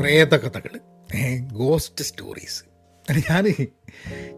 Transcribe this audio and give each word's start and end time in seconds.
പ്രേതകഥകൾ 0.00 0.80
ghost 1.52 2.04
stories 2.04 2.64
ഞാൻ 3.12 3.54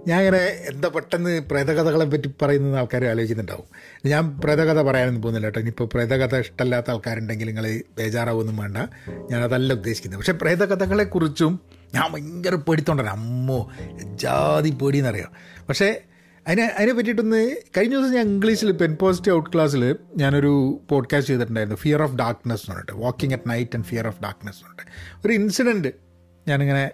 ഞാൻ 0.08 0.20
ഇങ്ങനെ 0.20 0.38
എന്താ 0.44 0.88
പെട്ടെന്ന് 0.88 1.40
പ്രേതകഥകളെ 1.40 2.04
പറ്റി 2.04 2.30
പറയുന്നത് 2.42 2.76
ആൾക്കാർ 2.76 3.04
ആലോചിക്കുന്നുണ്ടാവും. 3.04 3.64
ഞാൻ 4.06 4.40
പ്രേതകഥ 4.40 4.82
പറയാനൊന്നും 4.82 5.22
പോകുന്നില്ല 5.22 5.46
കേട്ടോ. 5.46 5.60
ഇനിയിപ്പോൾ 5.60 5.88
പ്രേതകഥ 5.94 6.36
ഇഷ്ടമല്ലാത്ത 6.36 6.90
ആൾക്കാരുണ്ടെങ്കിൽ 6.90 7.46
നിങ്ങൾ 7.46 7.80
ബേജാറാവൊന്നും 7.98 8.56
വേണ്ട. 8.56 8.76
ഞാനതല്ല 9.30 9.72
ഉദ്ദേശിക്കുന്നത്. 9.72 10.20
പക്ഷേ 10.20 10.32
പ്രേതകഥകളെക്കുറിച്ചും 10.32 11.60
ഞാൻ 11.94 12.12
ഭയങ്കര 12.12 12.54
പേടിത്തോണ്ടാണ് 12.54 13.10
അമ്മോ 13.10 13.70
ജാതി 14.14 14.70
പേടിയെന്നറിയാം? 14.70 15.32
പക്ഷേ 15.68 16.02
അതിനെ 16.48 16.72
അതിനെ 16.78 16.94
പറ്റിയിട്ടൊന്ന് 16.94 17.56
കഴിഞ്ഞ 17.76 17.96
ദിവസം 17.96 18.14
ഞാൻ 18.14 18.26
ഇംഗ്ലീഷിൽ 18.26 18.72
പെൻ 18.72 18.96
പോസിറ്റീവ് 19.00 19.36
ഔട്ട് 19.36 19.50
ക്ലാസ്സിൽ 19.54 19.96
ഞാനൊരു 20.16 20.80
പോഡ്കാസ്റ്റ് 20.90 21.32
ചെയ്തിട്ടുണ്ടായിരുന്നു. 21.32 21.76
ഫിയർ 21.76 22.02
ഓഫ് 22.02 22.16
ഡാർക്ക്നെസ് 22.16 22.62
എന്ന് 22.62 22.74
പറഞ്ഞിട്ട്. 22.74 22.92
Walking 22.92 23.34
at 23.34 23.50
night 23.50 23.76
and 23.76 23.84
fear 23.84 24.06
of 24.06 24.22
darkness 24.22 24.56
എന്ന് 24.56 24.68
പറഞ്ഞിട്ട്. 24.68 25.26
ഒരു 25.26 25.32
ഇൻസിഡന്റ് 25.32 25.88
ഞാനിങ്ങനെ 26.48 26.90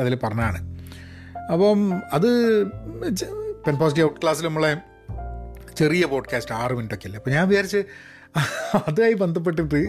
അതിൽ 0.00 0.14
പറഞ്ഞതാണ്. 0.14 0.78
അപ്പം 1.52 2.02
അത് 2.12 2.62
പെൻ 3.66 3.78
പോസിറ്റീവ് 3.78 4.06
ഔട്ട് 4.06 4.22
ക്ലാസ്സിൽ 4.22 4.46
നമ്മളെ 4.46 4.76
ചെറിയ 5.76 6.04
പോഡ്കാസ്റ്റ് 6.04 6.54
ആറ് 6.54 6.72
മിനിറ്റൊക്കെ 6.72 7.06
അല്ലേ 7.06 7.18
അപ്പോൾ 7.18 7.30
ഞാൻ 7.30 7.48
വിചാരിച്ച് 7.48 7.84
അതുമായി 8.88 9.12
ബന്ധപ്പെട്ടിട്ട് 9.12 9.88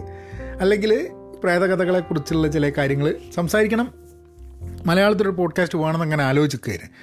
അല്ലെങ്കിൽ 0.62 1.09
പ്രേതകഥകളെക്കുറിച്ചുള്ള 1.44 2.48
ചില 2.48 2.70
കാര്യങ്ങൾ 2.70 3.16
സംസാരിക്കണം. 3.36 3.94
മലയാളത്തിലൊരു 4.86 5.36
പോഡ്കാസ്റ്റ് 5.36 5.78
വേണമെന്ന് 5.78 6.04
അങ്ങനെ 6.04 6.23
ആലോചിക്കുകയായിരുന്നു. 6.23 6.94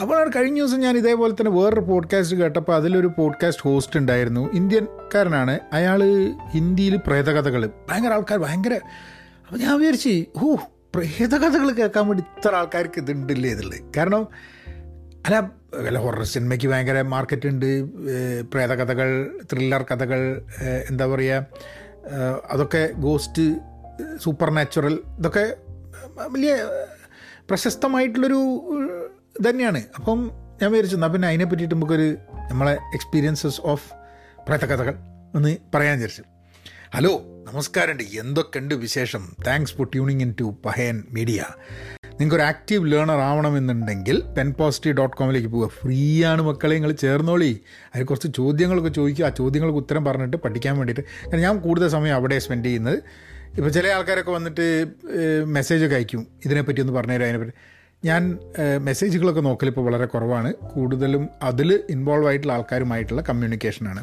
അപ്പോഴാണ് 0.00 0.30
കഴിഞ്ഞ 0.36 0.58
ദിവസം 0.58 0.80
ഞാൻ 0.80 0.96
ഇതേപോലെ 0.96 1.34
തന്നെ 1.34 1.50
വേറൊരു 1.50 1.80
പോഡ്കാസ്റ്റ് 1.80 2.36
കേട്ടപ്പോൾ 2.36 2.76
അതിലൊരു 2.76 3.10
പോഡ്കാസ്റ്റ് 3.18 3.62
ഹോസ്റ്റ് 3.64 3.98
ഉണ്ടായിരുന്നു. 3.98 4.52
ഇന്ത്യൻകാരനാണ്. 4.52 5.60
അയാൾ 5.72 6.00
ഹിന്ദിയിൽ 6.50 6.96
പ്രേതകഥകൾ 7.06 7.66
ഭയങ്കര 7.90 8.12
ആൾക്കാർ 8.12 8.38
ഭയങ്കര 8.38 8.74
അപ്പോൾ 9.46 9.58
ഞാൻ 9.58 9.78
വിചാരിച്ച് 9.78 10.14
ഓ 10.42 10.54
പ്രേതകഥകൾ 10.94 11.70
കേൾക്കാൻ 11.72 12.06
വേണ്ടി 12.08 12.24
ഇത്ര 12.38 12.54
ആൾക്കാർക്ക് 12.54 13.00
ഇതുണ്ടല്ലേ 13.00 13.50
ഇതുള്ളത് 13.50 13.80
കാരണം 13.96 14.28
അല്ല 15.26 15.36
അല്ല 15.86 15.98
ഹൊറർ 15.98 16.22
സിനിമയ്ക്ക് 16.24 16.66
ഭയങ്കര 16.66 17.02
മാർക്കറ്റ് 17.02 17.48
ഉണ്ട്. 17.48 17.68
പ്രേതകഥകൾ 18.42 19.08
ത്രില്ലർ 19.52 19.82
കഥകൾ 19.82 20.42
എന്താ 20.90 21.06
പറയുക 21.06 21.46
അതൊക്കെ 22.50 22.90
ഗോസ്റ്റ് 22.96 23.44
സൂപ്പർ 24.22 24.50
നാച്ചുറൽ 24.50 24.98
ഇതൊക്കെ 25.18 25.56
വലിയ 26.30 26.52
പ്രശസ്തമായിട്ടുള്ളൊരു 27.48 28.40
തന്നെയാണ്. 29.50 29.82
അപ്പം 29.98 30.30
ഞാൻ 30.62 30.70
വിചാരിച്ചു 30.70 30.96
എന്നാൽ 30.96 31.08
പിന്നെ 31.08 31.28
അതിനെ 31.28 31.44
പറ്റിയിട്ട് 31.44 31.74
നമുക്കൊരു 31.74 32.16
നമ്മളെ 32.50 32.72
എക്സ്പീരിയൻസസ് 32.72 33.60
ഓഫ് 33.64 33.92
പ്രേതകഥകൾ 34.46 34.94
ഒന്ന് 35.34 35.56
പറയാൻ 35.74 35.94
വിചാരിച്ചു. 35.94 36.22
ഹലോ 36.94 37.12
നമസ്കാരമുണ്ട് 37.52 38.02
എന്തൊക്കെയുണ്ട് 38.02 38.74
വിശേഷം? 38.74 39.36
Thanks 39.46 39.74
for 39.74 39.86
tuning 39.86 40.20
in 40.20 40.34
to 40.40 40.56
Pahayan 40.64 41.04
media 41.10 41.44
നിങ്ങൾക്കൊരു 42.06 42.42
ആക്റ്റീവ് 42.42 42.92
ലേണർ 42.92 43.18
ആവണമെന്നുണ്ടെങ്കിൽ 43.18 44.20
പെൻ 44.38 44.52
പോസിറ്റീവ് 44.52 44.96
ഡോട്ട് 44.96 45.16
കോമിലേക്ക് 45.16 45.48
പോവുക. 45.48 45.68
ഫ്രീ 45.68 46.24
ആണ് 46.24 46.42
മക്കളെ 46.42 46.74
നിങ്ങൾ 46.74 46.92
ചേർന്നോളി. 46.92 47.60
അതിൽ 47.94 48.04
കുറച്ച് 48.04 48.28
ചോദ്യങ്ങളൊക്കെ 48.36 48.90
ചോദിക്കുക. 48.90 49.26
ആ 49.26 49.28
ചോദ്യങ്ങൾക്ക് 49.28 49.78
ഉത്തരം 49.78 50.04
പറഞ്ഞിട്ട് 50.04 50.36
പഠിക്കാൻ 50.36 50.76
വേണ്ടിയിട്ട്. 50.76 51.04
കാരണം 51.26 51.40
ഞാൻ 51.40 51.58
കൂടുതൽ 51.58 51.88
സമയം 51.88 52.14
അവിടെ 52.14 52.38
സ്പെൻഡ് 52.38 52.64
ചെയ്യുന്നത്. 52.64 52.98
ഇപ്പോൾ 53.56 53.70
ചില 53.70 53.88
ആൾക്കാരൊക്കെ 53.88 54.30
വന്നിട്ട് 54.30 54.86
മെസ്സേജൊക്കെ 55.46 55.96
അയക്കും. 55.96 56.26
ഇതിനെപ്പറ്റി 56.44 56.80
ഒന്ന് 56.80 56.92
പറഞ്ഞുതരാം 56.92 57.24
അതിനെപ്പറ്റി. 57.24 57.52
ഞാൻ 58.04 58.38
മെസ്സേജുകളൊക്കെ 58.78 59.40
നോക്കലിപ്പോൾ 59.40 59.84
വളരെ 59.84 60.06
കുറവാണ്. 60.06 60.54
കൂടുതലും 60.54 61.28
അതിൽ 61.42 61.84
ഇൻവോൾവ് 61.90 62.28
ആയിട്ടുള്ള 62.28 62.52
ആൾക്കാരുമായിട്ടുള്ള 62.52 63.22
കമ്മ്യൂണിക്കേഷനാണ് 63.22 64.02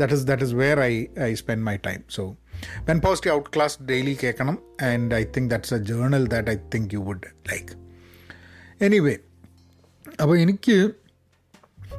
that 0.00 0.14
is 0.14 0.24
that 0.24 0.42
is 0.42 0.54
where 0.54 0.80
I 0.80 1.04
I 1.22 1.34
spend 1.34 1.64
my 1.64 1.76
time 1.76 2.00
so 2.10 2.36
pen 2.88 3.00
post 3.00 3.30
out 3.30 3.50
class 3.56 3.82
daily 3.82 4.18
കേൾക്കണം. 4.22 4.58
And 4.82 5.14
I 5.14 5.24
think 5.36 5.50
that's 5.50 5.74
a 5.74 5.78
journal 5.78 6.28
that 6.28 6.48
I 6.48 6.56
think 6.74 6.94
you 6.94 6.98
would 6.98 7.28
like 7.50 7.72
anyway 8.84 9.16
അപ്പോൾ 10.22 10.38
എനിക്ക് 10.38 10.90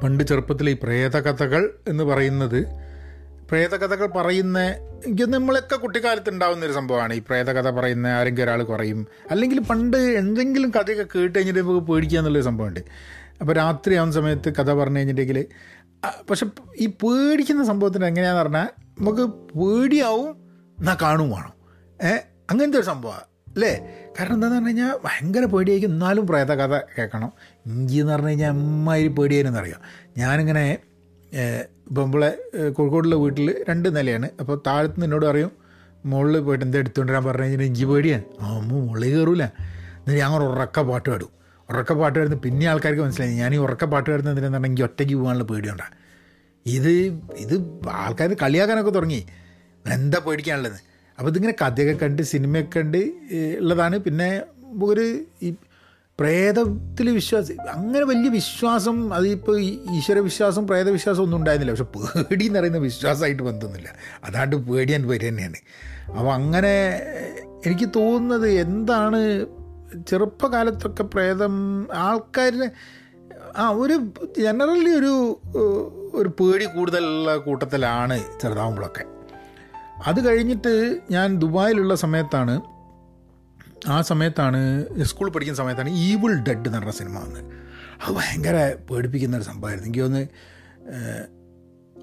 പണ്ട് 0.02 0.24
ചെറുപ്പത്തിൽ 0.24 0.70
ഈ 0.70 0.76
പ്രേതകഥകൾ 0.82 1.62
എന്ന് 1.88 2.04
പറയുന്നത് 2.04 2.89
പ്രേതകഥകൾ 3.50 4.06
പറയുന്ന 4.06 4.60
എനിക്ക് 5.06 5.32
നമ്മളൊക്കെ 5.32 5.76
കുട്ടിക്കാലത്ത് 5.76 6.30
ഉണ്ടാകുന്ന 6.30 6.64
ഒരു 6.64 6.72
സംഭവമാണ്. 6.72 7.14
ഈ 7.14 7.18
പ്രേതകഥ 7.18 7.70
പറയുന്ന 7.70 8.06
ആരെങ്കിലും 8.06 8.44
ഒരാൾ 8.44 8.62
കുറയും 8.62 9.06
അല്ലെങ്കിൽ 9.30 9.60
പണ്ട് 9.60 9.96
എന്തെങ്കിലും 9.96 10.70
കഥയൊക്കെ 10.70 11.18
കേട്ട് 11.18 11.38
കഴിഞ്ഞിട്ട് 11.38 11.60
നമുക്ക് 11.60 11.86
പേടിക്കുക 11.86 12.18
എന്നുള്ളൊരു 12.18 12.44
സംഭവമുണ്ട്. 12.44 12.80
അപ്പോൾ 13.40 13.52
രാത്രി 13.52 13.94
ആവുന്ന 13.94 14.14
സമയത്ത് 14.14 14.54
കഥ 14.54 14.72
പറഞ്ഞു 14.72 14.98
കഴിഞ്ഞിട്ടുണ്ടെങ്കിൽ 14.98 15.46
പക്ഷെ 16.30 16.46
ഈ 16.76 16.86
പേടിക്കുന്ന 16.86 17.64
സംഭവത്തിന് 17.64 18.04
എങ്ങനെയാണെന്ന് 18.04 18.42
പറഞ്ഞാൽ 18.42 18.68
നമുക്ക് 19.00 19.22
പേടിയാവും 19.22 20.30
എന്നാൽ 20.78 20.96
കാണും 21.02 21.30
വേണം. 21.30 21.52
ഏഹ് 22.02 22.20
അങ്ങനത്തെ 22.50 22.78
ഒരു 22.78 22.86
സംഭവമാണ്. 22.86 23.20
അല്ലേ? 23.48 23.96
കാരണം 24.20 24.34
എന്താണെന്ന് 24.34 24.62
പറഞ്ഞു 24.62 24.80
കഴിഞ്ഞാൽ 24.80 24.96
ഭയങ്കര 25.04 25.44
പേടിയായിരിക്കും. 25.44 25.94
എന്നാലും 25.94 26.26
പ്രേതകഥ 26.26 26.78
കേൾക്കണം. 26.98 27.32
ഇഞ്ചി 27.66 27.96
എന്ന് 27.96 28.12
പറഞ്ഞു 28.12 28.28
കഴിഞ്ഞാൽ 28.28 28.48
അമ്മായി 28.48 29.08
പേടിയായിരുന്നു 29.08 29.58
അറിയാം 29.58 30.10
ഞാനിങ്ങനെ 30.18 30.78
ഇപ്പം 31.32 32.02
നമ്മളെ 32.04 32.30
കോഴിക്കോടുള്ള 32.76 33.16
വീട്ടിൽ 33.22 33.48
രണ്ട് 33.68 33.88
നിലയാണ്. 33.96 34.28
അപ്പോൾ 34.40 34.56
താഴത്ത് 34.66 34.98
നിന്നോട് 35.02 35.26
പറയും 35.30 35.50
മുകളിൽ 36.10 36.36
പോയിട്ട് 36.46 36.64
എന്താ 36.66 36.78
എടുത്തുകൊണ്ട് 36.82 37.12
വരാൻ 37.12 37.24
പറഞ്ഞു 37.28 37.46
കഴിഞ്ഞാൽ 37.46 37.66
ഇഞ്ചി 37.70 37.84
പേടിയാണ് 37.90 38.24
അമ്മ 38.58 38.70
മുകളിൽ 38.86 39.10
കയറൂല 39.14 39.44
എന്നിട്ട് 40.00 40.20
ഞങ്ങൾ 40.24 40.40
ഉറക്ക 40.50 40.80
പാട്ട് 40.90 41.08
പാടും. 41.10 41.30
ഉറക്ക 41.68 41.92
പാട്ട് 42.00 42.16
പാടുന്ന 42.18 42.36
പിന്നെ 42.44 42.66
ആൾക്കാർക്ക് 42.70 43.02
മനസ്സിലായി. 43.06 43.34
ഞാൻ 43.42 43.50
ഈ 43.56 43.58
ഉറക്ക 43.66 43.84
പാട്ട് 43.92 44.08
പാടുന്നത് 44.10 44.32
എന്തിനാണെന്ന് 44.34 44.68
എനിക്ക് 44.68 44.84
ഒറ്റയ്ക്ക് 44.88 45.16
പോകാനുള്ള 45.20 45.46
പേടിയുണ്ടാണ് 45.50 45.96
ഇത് 46.66 46.92
ഇത് 47.44 47.54
ആൾക്കാർ 48.04 48.32
കളിയാക്കാനൊക്കെ 48.44 48.92
തുടങ്ങി. 48.98 49.20
എന്താ 49.84 50.18
പേടിക്കാനുള്ളത്? 50.26 50.78
അപ്പോൾ 51.18 51.30
ഇതിങ്ങനെ 51.32 51.54
കഥയൊക്കെ 51.62 51.94
കണ്ട് 52.04 52.22
സിനിമയൊക്കെ 52.32 52.72
കണ്ട് 52.78 52.98
ഉള്ളതാണ്. 53.62 53.96
പിന്നെ 54.06 54.30
ഒരു 54.88 55.06
പ്രേതത്തിൽ 56.20 57.10
വിശ്വാസം 57.10 57.54
അങ്ങനെ 57.70 58.04
വലിയ 58.04 58.28
വിശ്വാസം 58.28 59.14
അതിപ്പോൾ 59.14 59.60
ഈശ്വര 59.60 60.18
വിശ്വാസം 60.18 60.66
പ്രേതവിശ്വാസം 60.66 61.22
ഒന്നും 61.22 61.38
ഉണ്ടായിരുന്നില്ല. 61.38 61.82
പക്ഷെ 61.82 62.22
പേടി 62.22 62.44
എന്ന് 62.44 62.58
പറയുന്ന 62.58 62.78
വിശ്വാസമായിട്ട് 62.78 63.42
ബന്ധമൊന്നുമില്ല. 63.42 63.92
അതാണ്ട് 64.24 64.56
പേടിയാൻ 64.56 65.08
വരിക 65.08 65.28
തന്നെയാണ്. 65.28 65.56
അപ്പോൾ 66.10 66.32
അങ്ങനെ 66.32 67.02
എനിക്ക് 67.66 67.88
തോന്നുന്നത് 67.96 68.50
എന്താണ് 68.50 69.46
ചെറുപ്പകാലത്തൊക്കെ 70.08 71.02
പ്രേതം 71.02 71.54
ആൾക്കാരിനെ 71.94 72.70
ആ 73.56 73.68
ഒരു 73.68 73.92
ജനറലി 74.38 74.90
ഒരു 74.90 75.40
ഒരു 76.14 76.28
പേടി 76.28 76.64
കൂടുതലുള്ള 76.64 77.36
കൂട്ടത്തിലാണ് 77.36 78.24
ചെറുതാവുമ്പോഴൊക്കെ. 78.42 79.04
അത് 80.06 80.28
കഴിഞ്ഞിട്ട് 80.28 80.98
ഞാൻ 81.10 81.38
ദുബായിലുള്ള 81.38 81.94
സമയത്താണ് 81.94 82.60
ആ 83.88 84.02
സമയത്താണ് 84.02 84.84
സ്കൂളിൽ 85.02 85.30
പഠിക്കുന്ന 85.30 85.58
സമയത്താണ് 85.58 85.90
ഈവിൾ 85.90 86.42
ഡെഡ് 86.42 86.58
എന്ന് 86.58 86.78
പറഞ്ഞ 86.78 86.90
സിനിമ 86.90 87.18
വന്നത്. 87.18 87.44
അത് 88.04 88.16
ഭയങ്കര 88.16 88.74
പേടിപ്പിക്കുന്ന 88.90 89.36
ഒരു 89.36 89.44
സംഭവമായിരുന്നു. 89.44 89.88
എനിക്ക് 89.88 90.04
തോന്നുന്നു 90.04 90.26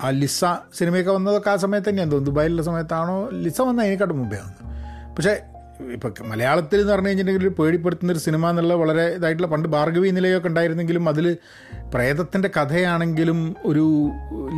ആ 0.03 0.09
ലിസ 0.09 0.43
സിനിമയൊക്കെ 0.77 1.11
വന്നതൊക്കെ 1.11 1.49
ആ 1.49 1.55
സമയത്ത് 1.55 1.89
തന്നെയാണ് 1.89 2.11
തോന്നുന്നു. 2.11 2.31
ദുബായിലുള്ള 2.31 2.61
സമയത്താണോ 2.61 3.29
ലിസ 3.29 3.61
വന്ന 3.61 3.81
അതിനെക്കാട്ടും 3.81 4.17
മുമ്പേ 4.17 4.37
വന്നു 4.37 4.77
പക്ഷേ 5.15 5.37
ഇപ്പം 5.93 6.13
മലയാളത്തിൽ 6.29 6.79
എന്ന് 6.79 6.93
പറഞ്ഞു 6.93 7.07
കഴിഞ്ഞിട്ടുണ്ടെങ്കിൽ 7.07 7.49
പേടിപ്പെടുത്തുന്ന 7.49 8.11
ഒരു 8.11 8.19
സിനിമ 8.19 8.49
എന്നുള്ള 8.49 8.73
വളരെ 8.73 9.07
ഇതായിട്ടുള്ള 9.07 9.47
പണ്ട് 9.47 9.69
ഭാർഗവി 9.69 10.09
നിലയൊക്കെ 10.09 10.47
ഉണ്ടായിരുന്നെങ്കിലും 10.47 11.09
അതിൽ 11.09 11.37
പ്രേതത്തിന്റെ 11.93 12.49
കഥയാണെങ്കിലും 12.57 13.55
ഒരു 13.65 14.09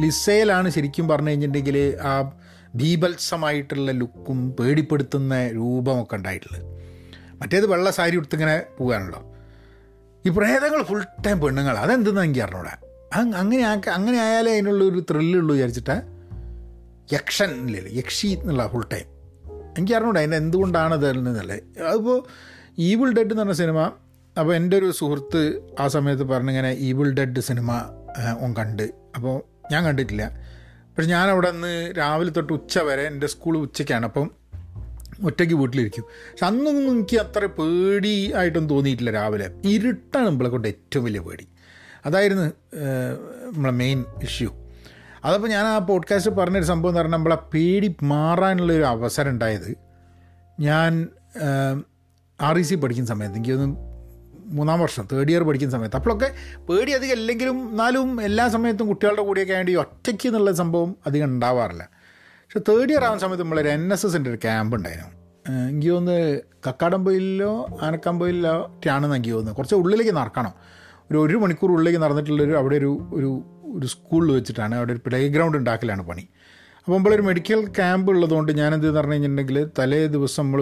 ലിസയിലാണ് 0.02 0.70
ശരിക്കും 0.70 1.08
പറഞ്ഞു 1.08 1.30
കഴിഞ്ഞിട്ടുണ്ടെങ്കിൽ 1.30 1.98
ആ 2.02 2.32
ഭീഭത്സമായിട്ടുള്ള 2.76 3.92
ലുക്കും 3.92 4.52
പേടിപ്പെടുത്തുന്ന 4.52 5.48
രൂപമൊക്കെ 5.48 6.16
ഉണ്ടായിട്ടുള്ളത്. 6.16 6.79
മറ്റേത് 7.42 7.66
വെള്ള 7.66 7.92
സാരി 7.92 8.18
ഉടുത്തിങ്ങനെ 8.18 8.64
പോകാനുള്ളൂ? 8.78 9.22
ഈ 10.26 10.30
പ്രേതങ്ങൾ 10.30 10.84
ഫുൾ 10.84 11.04
ടൈം 11.26 11.42
പെണ്ണുങ്ങൾ 11.42 11.78
അതെന്തെന്ന് 11.78 12.22
എനിക്ക് 12.22 12.42
അറിഞ്ഞൂടെ. 12.42 12.74
അങ്ങനെ 13.18 13.64
അങ്ങനെ 13.92 14.18
ആയാലേ 14.18 14.54
അതിനുള്ള 14.54 14.84
ഒരു 14.84 15.06
ത്രില്ലുള്ളൂ 15.12 15.56
വിചാരിച്ചിട്ട്. 15.56 16.02
യക്ഷൻ 17.14 17.52
ഇല്ലേ 17.66 17.86
യക്ഷി 17.92 18.28
എന്നുള്ള 18.28 18.68
ഫുൾ 18.68 18.86
ടൈം 18.94 19.06
എനിക്ക് 19.78 19.94
അറിഞ്ഞൂടെ 19.94 20.20
അതിന്റെ 20.20 20.38
എന്തുകൊണ്ടാണ് 20.38 20.94
അത് 20.94 21.10
എന്നല്ലേ. 21.10 21.60
അതിപ്പോൾ 21.88 22.24
ഈവിൾ 22.78 23.14
ഡെഡ് 23.14 23.32
എന്ന് 23.32 23.44
പറഞ്ഞ 23.44 23.54
സിനിമ 23.54 23.80
അപ്പോൾ 24.40 24.56
എന്റെ 24.56 24.78
ഒരു 24.78 24.92
സുഹൃത്ത് 24.92 25.60
ആ 25.80 25.88
സമയത്ത് 25.88 26.24
പറഞ്ഞിങ്ങനെ 26.24 26.72
ഈവിൾ 26.72 27.12
ഡെഡ് 27.12 27.40
സിനിമ 27.40 27.72
ഓൻ 28.40 28.54
കണ്ട്. 28.54 28.84
അപ്പോൾ 29.16 29.42
ഞാൻ 29.72 29.86
കണ്ടിട്ടില്ല. 29.86 30.24
പക്ഷെ 30.68 31.10
ഞാൻ 31.10 31.30
അവിടെ 31.30 31.52
നിന്ന് 31.52 31.94
രാവിലെ 31.98 32.32
തൊട്ട് 32.32 32.54
ഉച്ച 32.54 32.80
വരെ 32.80 33.04
എന്റെ 33.04 33.28
സ്കൂൾ 33.28 33.58
ഉച്ചയ്ക്കാണ്. 33.58 34.06
അപ്പം 34.06 34.32
ഒറ്റയ്ക്ക് 35.24 35.56
വീട്ടിലിരിക്കും. 35.56 36.04
പക്ഷെ 36.04 36.46
അന്നൊന്നും 36.46 36.92
എനിക്ക് 36.92 37.18
അത്ര 37.18 37.46
പേടി 37.46 38.34
ആയിട്ടൊന്നും 38.36 38.76
തോന്നിയിട്ടില്ല 38.76 39.12
രാവിലെ. 39.12 39.50
ഇരുട്ടാണ് 39.66 40.28
നമ്മളെ 40.28 40.50
കൊണ്ട് 40.50 40.68
ഏറ്റവും 40.68 41.06
വലിയ 41.06 41.20
പേടി. 41.20 41.48
അതായിരുന്നു 42.06 42.44
നമ്മളെ 43.54 43.74
മെയിൻ 43.74 44.06
ഇഷ്യൂ 44.24 44.54
അതപ്പോൾ 45.26 45.48
ഞാൻ 45.48 45.66
ആ 45.66 45.78
പോഡ്കാസ്റ്റ് 45.78 46.32
പറഞ്ഞൊരു 46.32 46.66
സംഭവം 46.66 46.92
എന്ന് 46.92 47.02
പറഞ്ഞാൽ 47.02 47.18
നമ്മളെ 47.18 47.38
പേടി 47.54 47.96
മാറാനുള്ള 48.04 48.74
ഒരു 48.74 48.84
അവസരം 48.84 49.30
ഉണ്ടായത് 49.30 49.78
ഞാൻ 50.60 51.08
ആർ 52.42 52.58
ഇ 52.58 52.62
സി 52.62 52.76
പഠിക്കുന്ന 52.76 53.10
സമയത്ത്. 53.10 53.36
എനിക്കൊന്ന് 53.36 53.76
മൂന്നാം 54.46 54.80
വർഷം 54.80 55.08
തേർഡ് 55.12 55.32
ഇയർ 55.32 55.44
പഠിക്കുന്ന 55.44 55.72
സമയത്ത്. 55.72 55.96
അപ്പോഴൊക്കെ 55.96 56.32
പേടി 56.70 56.92
അധികം 56.92 57.12
അല്ലെങ്കിലും 57.12 57.70
എന്നാലും 57.70 58.22
എല്ലാ 58.22 58.48
സമയത്തും 58.48 58.88
കുട്ടികളുടെ 58.88 59.22
കൂടെയൊക്കെ 59.22 59.54
ആയിട്ട് 59.54 59.72
ഒറ്റയ്ക്ക് 59.72 60.28
എന്നുള്ള 60.28 60.52
സംഭവം 60.52 60.96
അധികം 61.08 61.26
ഉണ്ടാവാറില്ല. 61.26 61.90
പക്ഷെ 62.52 62.62
തേർഡ് 62.68 62.92
ഇയർ 62.92 63.04
ആവുന്ന 63.08 63.22
സമയത്ത് 63.24 63.44
നമ്മളൊരു 63.44 63.70
എൻ 63.70 63.94
എസ് 63.94 64.06
എസിന്റെ 64.08 64.30
ഒരു 64.30 64.40
ക്യാമ്പ് 64.46 64.74
ഉണ്ടായിരുന്നു. 64.76 65.12
എനിക്ക് 65.72 65.92
തോന്നുന്നത് 65.92 66.24
കക്കാടമ്പൊയിലോ 66.68 67.52
ആനക്കാമ്പൊയിലോ 67.86 68.54
ഒക്കെയാണെന്ന് 68.70 69.16
എനിക്ക് 69.16 69.34
തോന്നുന്നത് 69.34 69.58
കുറച്ച് 69.58 69.76
ഉള്ളിലേക്ക് 69.82 70.16
നടക്കണം. 70.20 70.54
ഒരു 71.12 71.18
ഒരു 71.26 71.38
മണിക്കൂർ 71.44 71.72
ഉള്ളിലേക്ക് 71.76 72.00
നടന്നിട്ടുള്ളൊരു 72.06 72.56
അവിടെ 72.62 72.76
ഒരു 72.82 72.92
ഒരു 73.18 73.30
ഒരു 73.76 73.88
സ്കൂളിൽ 73.94 74.32
വെച്ചിട്ടാണ് 74.38 74.76
അവിടെ 74.80 74.92
ഒരു 74.96 75.02
പ്ലേ 75.08 75.20
ഗ്രൗണ്ട് 75.36 75.58
ഉണ്ടാക്കലാണ് 75.58 76.04
പണി. 76.10 76.24
അപ്പോൾ 76.80 76.96
നമ്മളൊരു 76.98 77.22
മെഡിക്കൽ 77.30 77.60
ക്യാമ്പ് 77.80 78.12
ഉള്ളതുകൊണ്ട് 78.14 78.52
ഞാനെന്ത് 78.62 78.90
പറഞ്ഞു 78.98 79.14
കഴിഞ്ഞിട്ടുണ്ടെങ്കിൽ 79.14 79.60
തലേ 79.80 80.08
ദിവസം 80.18 80.46
നമ്മൾ 80.46 80.62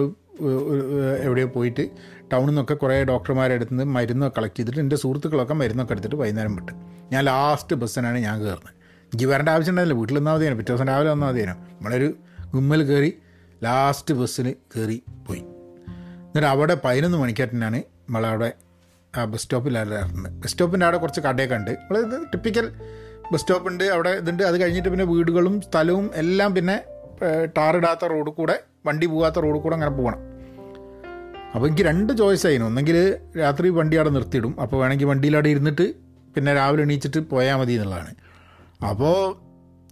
എവിടെയോ 1.26 1.48
പോയിട്ട് 1.56 1.84
ടൗണിൽ 2.32 2.50
നിന്നൊക്കെ 2.50 2.74
കുറേ 2.74 2.96
ഡോക്ടർമാരെ 3.12 3.54
അടുത്ത് 3.54 3.72
നിന്ന് 3.72 3.86
മരുന്നൊക്കെ 3.96 4.40
കളക്ട് 4.40 4.58
ചെയ്തിട്ട് 4.58 4.80
എന്റെ 4.80 4.96
സുഹൃത്തുക്കളൊക്കെ 4.96 5.54
മരുന്നൊക്കെ 5.54 5.94
എടുത്തിട്ട് 5.94 6.16
വൈകുന്നേരം 6.16 6.56
വിട്ട്. 6.56 6.72
ഞാൻ 7.12 7.24
ലാസ്റ്റ് 7.24 7.76
ബസ്സിനാണ് 7.76 8.18
ഞാൻ 8.18 8.36
കയറുന്നത് 8.44 8.74
എനിക്ക് 9.12 9.26
വരേണ്ട 9.32 9.48
ആവശ്യം 9.48 9.72
ഉണ്ടായില്ല 9.72 9.94
വീട്ടിൽ 9.94 10.16
നിന്നാൽ 10.18 10.34
മതിയാണ് 10.34 10.56
പിറ്റേ 10.58 10.72
ദിവസം 10.72 10.88
രാവിലെ 10.88 11.10
വന്നാൽ 11.10 11.28
മതിയാണ് 11.28 11.54
നമ്മളൊരു 11.72 12.08
ഗുമ്മൽ 12.54 12.82
കയറി 12.90 13.10
ലാസ്റ്റ് 13.62 14.14
ബസ്സിന് 14.14 14.52
കയറി 14.74 15.02
പോയി. 15.26 15.42
എന്നിട്ട് 16.26 16.48
അവിടെ 16.48 16.74
പതിനൊന്ന് 16.84 17.18
മണിക്കാട്ടിനാണ് 17.18 17.78
നമ്മളവിടെ 17.78 18.50
ആ 19.16 19.24
ബസ് 19.24 19.42
സ്റ്റോപ്പിലാണ് 19.42 19.94
ഇറങ്ങുന്നത് 19.94 20.32
ബസ് 20.32 20.52
സ്റ്റോപ്പിന്റെ 20.52 20.86
അവിടെ 20.86 20.98
കുറച്ച് 20.98 21.20
കടയൊക്കെ 21.20 21.54
ഉണ്ട്. 21.54 21.70
നമ്മൾ 21.70 22.24
ടിപ്പിക്കൽ 22.32 22.66
ബസ് 23.32 23.42
സ്റ്റോപ്പുണ്ട് 23.42 23.84
അവിടെ 23.84 24.10
ഇതുണ്ട്. 24.10 24.42
അത് 24.42 24.62
കഴിഞ്ഞിട്ട് 24.62 24.88
പിന്നെ 24.88 25.04
വീടുകളും 25.04 25.60
സ്ഥലവും 25.60 26.10
എല്ലാം 26.14 26.54
പിന്നെ 26.54 26.76
ടാറിടാത്ത 27.56 28.04
റോഡ് 28.04 28.30
കൂടെ 28.30 28.56
വണ്ടി 28.86 29.06
പോകാത്ത 29.06 29.38
റോഡ് 29.38 29.58
കൂടെ 29.58 29.74
അങ്ങനെ 29.74 29.90
പോകണം. 29.90 30.20
അപ്പോൾ 31.54 31.66
എനിക്ക് 31.66 31.82
രണ്ട് 31.82 32.12
ചോയ്സ് 32.12 32.46
ആയിരുന്നു. 32.46 32.68
ഒന്നെങ്കിൽ 32.68 32.96
രാത്രി 33.38 33.68
വണ്ടി 33.68 33.96
അവിടെ 33.96 34.10
നിർത്തിയിടും. 34.10 34.60
അപ്പോൾ 34.60 34.76
വേണമെങ്കിൽ 34.76 35.06
വണ്ടിയിൽ 35.06 35.34
അവിടെ 35.34 35.48
ഇരുന്നിട്ട് 35.48 35.86
പിന്നെ 36.34 36.54
രാവിലെ 36.54 36.82
എണീച്ചിട്ട് 36.82 37.20
പോയാൽ 37.30 37.56
മതി 37.56 37.72
എന്നുള്ളതാണ്. 37.72 38.12
അപ്പോൾ 38.86 39.36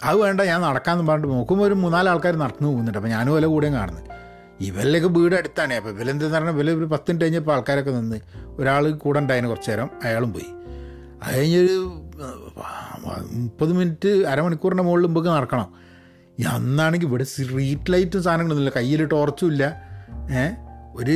അത് 0.04 0.16
വേണ്ട 0.16 0.40
ഞാൻ 0.40 0.60
നടക്കാമെന്ന് 0.60 1.12
പറഞ്ഞിട്ട് 1.12 1.34
നോക്കുമ്പോൾ 1.34 1.64
ഒരു 1.64 1.74
മൂന്നാൽ 1.74 2.08
ആൾക്കാർ 2.08 2.36
നടന്നു 2.36 2.68
പോകുന്നുണ്ട്. 2.68 2.98
അപ്പോൾ 2.98 3.08
ഞാനും 3.08 3.34
വില 3.34 3.46
കൂടെയും 3.46 3.74
കാണുന്നു. 3.74 4.00
ഇവരിലേക്ക് 4.60 5.06
വീട് 5.06 5.34
അടുത്താണ് 5.34 5.74
അപ്പോൾ 5.74 5.90
ഇവലെന്തെന്ന് 5.90 6.34
പറഞ്ഞാൽ 6.34 6.54
വില 6.54 6.70
ഒരു 6.70 6.84
പത്ത് 6.84 7.04
മിനിറ്റ് 7.08 7.24
കഴിഞ്ഞപ്പോൾ 7.24 7.52
ആൾക്കാരൊക്കെ 7.52 7.90
നിന്ന് 7.90 8.20
ഒരാൾ 8.58 8.90
കൂടെ 8.90 9.18
ഉണ്ടായിരുന്നു 9.18 9.48
കുറച്ച് 9.48 9.70
നേരം 9.70 9.90
അയാളും 10.04 10.32
പോയി. 10.32 10.46
അത് 11.22 11.38
കഴിഞ്ഞൊരു 11.38 12.02
മുപ്പത് 13.32 13.72
മിനിറ്റ് 13.72 14.08
അരമണിക്കൂറിന്റെ 14.08 14.82
മുകളിൽ 14.82 15.06
മുമ്പ് 15.06 15.28
നടക്കണം. 15.28 15.68
അന്നാണെങ്കിൽ 16.48 17.06
ഇവിടെ 17.06 17.24
സ്ട്രീറ്റ് 17.24 17.92
ലൈറ്റും 17.92 18.22
സാധനങ്ങളൊന്നുമില്ല 18.22 18.78
കയ്യിൽ 18.78 19.04
ടോർച്ചും 19.04 19.46
ഇല്ല. 19.46 19.82
ഏഹ് 20.30 20.56
ഒരു 20.96 21.12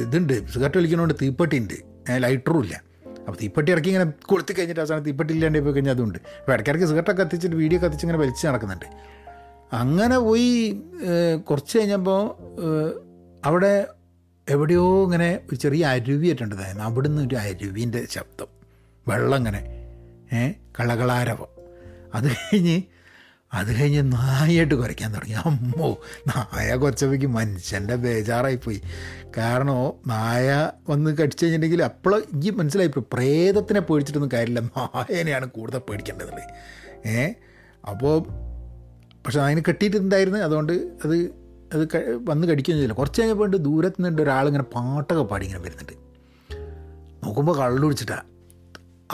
ഇതുണ്ട്. 0.00 0.48
സിഗരറ്റ് 0.48 0.78
വലിക്കണോണ്ട് 0.78 1.14
തീപ്പെട്ടി 1.22 1.58
ഉണ്ട്. 1.58 1.74
ലൈറ്ററും 2.16 2.60
ഇല്ല. 2.64 2.80
അപ്പോൾ 3.24 3.38
തീപ്പെട്ടി 3.42 3.70
ഇറക്കി 3.74 3.88
ഇങ്ങനെ 3.92 4.06
കൊളുത്തി 4.30 4.52
കഴിഞ്ഞിട്ട് 4.56 4.80
അവസാനം 4.82 5.02
തീപ്പെട്ടി 5.08 5.32
ഇല്ലാണ്ട് 5.34 5.58
പോയി 5.66 5.74
കഴിഞ്ഞാൽ 5.76 5.94
അതുണ്ട്. 5.96 6.18
അപ്പോൾ 6.40 6.52
ഇടയ്ക്കിടയ്ക്ക് 6.54 6.88
സിഗരറ്റൊക്കെ 6.90 7.22
കത്തിച്ചിട്ട് 7.22 7.56
വീഡിയോ 7.62 7.78
കത്തിച്ച് 7.84 8.04
ഇങ്ങനെ 8.06 8.20
വലിച്ച് 8.22 8.44
നടക്കുന്നുണ്ട്. 8.48 8.86
അങ്ങനെ 9.82 10.16
പോയി 10.26 10.50
കുറച്ച് 11.48 11.74
കഴിഞ്ഞപ്പോൾ 11.78 12.22
അവിടെ 13.48 13.74
എവിടെയോ 14.46 14.86
ഇങ്ങനെ 15.04 15.28
ഒരു 15.48 15.56
ചെറിയ 15.64 15.84
അരുവിയിട്ടുണ്ടായിരുന്നു 15.94 16.84
അവിടെ 16.88 17.08
നിന്ന് 17.08 17.22
ഒരു 17.28 17.36
അരുവിന്റെ 17.42 18.00
ശബ്ദം. 18.16 18.48
വെള്ളം 19.06 19.36
ഇങ്ങനെ 19.40 19.62
ഏ 20.36 20.42
കളകളാരവം 20.78 21.50
അത് 22.16 22.28
കഴിഞ്ഞ് 22.36 22.76
അത് 23.54 23.80
കഴിഞ്ഞ് 23.80 24.12
നായായിട്ട് 24.12 24.74
കുറയ്ക്കാൻ 24.74 25.14
തുടങ്ങി. 25.14 25.34
അമ്മോ 25.34 25.98
നായ 26.28 26.76
കുറച്ചപ്പോഴേക്ക് 26.76 27.26
മനുഷ്യന്റെ 27.26 27.96
ബേജാറായിപ്പോയി. 27.96 28.80
കാരണം 29.36 29.92
നായ 30.06 30.70
വന്ന് 30.90 31.10
കടിച്ചു 31.10 31.44
കഴിഞ്ഞിട്ടുണ്ടെങ്കിൽ 31.44 31.84
അപ്പോൾ 31.84 32.22
ഈ 32.44 32.50
മനസ്സിലായിപ്പോയി 32.50 33.04
പ്രേതത്തിനെ 33.12 33.80
പേടിച്ചിട്ടൊന്നും 33.80 34.30
കാര്യമില്ല. 34.32 34.60
നായനെയാണ് 34.60 35.46
കൂടുതൽ 35.46 35.78
പേടിക്കേണ്ടതുള്ളത് 35.78 36.42
ഏ? 37.08 37.32
അപ്പോൾ 37.90 38.18
പക്ഷെ 39.24 39.40
അതിന് 39.40 39.60
കെട്ടിയിട്ടുണ്ടായിരുന്നു 39.68 40.38
അതുകൊണ്ട് 40.38 40.72
അത് 40.72 41.16
അത് 41.74 41.88
വന്ന് 42.16 42.46
കടിക്കുകയും 42.48 42.76
ചെയ്യില്ല 42.76 42.94
കുറച്ച് 42.94 43.20
കഴിഞ്ഞപ്പോൾ 43.20 43.44
ഉണ്ട് 43.44 43.56
ദൂരത്ത് 43.56 43.96
നിന്നുണ്ട് 43.98 44.22
ഒരാളിങ്ങനെ 44.22 44.64
പാട്ടൊക്കെ 44.64 45.22
പാടി 45.22 45.44
ഇങ്ങനെ 45.44 45.62
വരുന്നുണ്ട്. 45.62 45.92
നോക്കുമ്പോൾ 47.24 47.58
കള്ളുടിച്ചിട്ടാ 47.58 48.22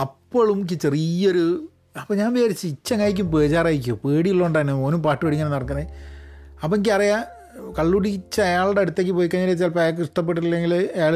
അപ്പോഴും 0.00 0.69
ചെറിയൊരു 0.69 1.69
അപ്പോൾ 2.00 2.14
ഞാൻ 2.14 2.34
വിചാരിച്ചു 2.34 2.66
ഇച്ചങ്ങായിക്കും 2.66 3.31
ബേജാറായിരിക്കും. 3.31 4.00
പേടിയുള്ളതുകൊണ്ടാണ് 4.04 4.70
ഓനും 4.70 5.02
പാട്ട് 5.02 5.25
പഠിക്കാൻ 5.26 5.50
നടക്കുന്നത് 5.50 5.87
അപ്പം 6.64 6.76
എനിക്കറിയാം 6.76 7.25
കള്ളുടിച്ച 7.78 8.40
അയാളുടെ 8.40 8.81
അടുത്തേക്ക് 8.81 9.10
പോയി 9.10 9.28
കഴിഞ്ഞാൽ 9.28 9.54
ചിലപ്പോൾ 9.54 9.81
അയാൾക്ക് 9.81 10.00
ഇഷ്ടപ്പെട്ടില്ലെങ്കിൽ 10.00 10.90
അയാൾ 10.96 11.14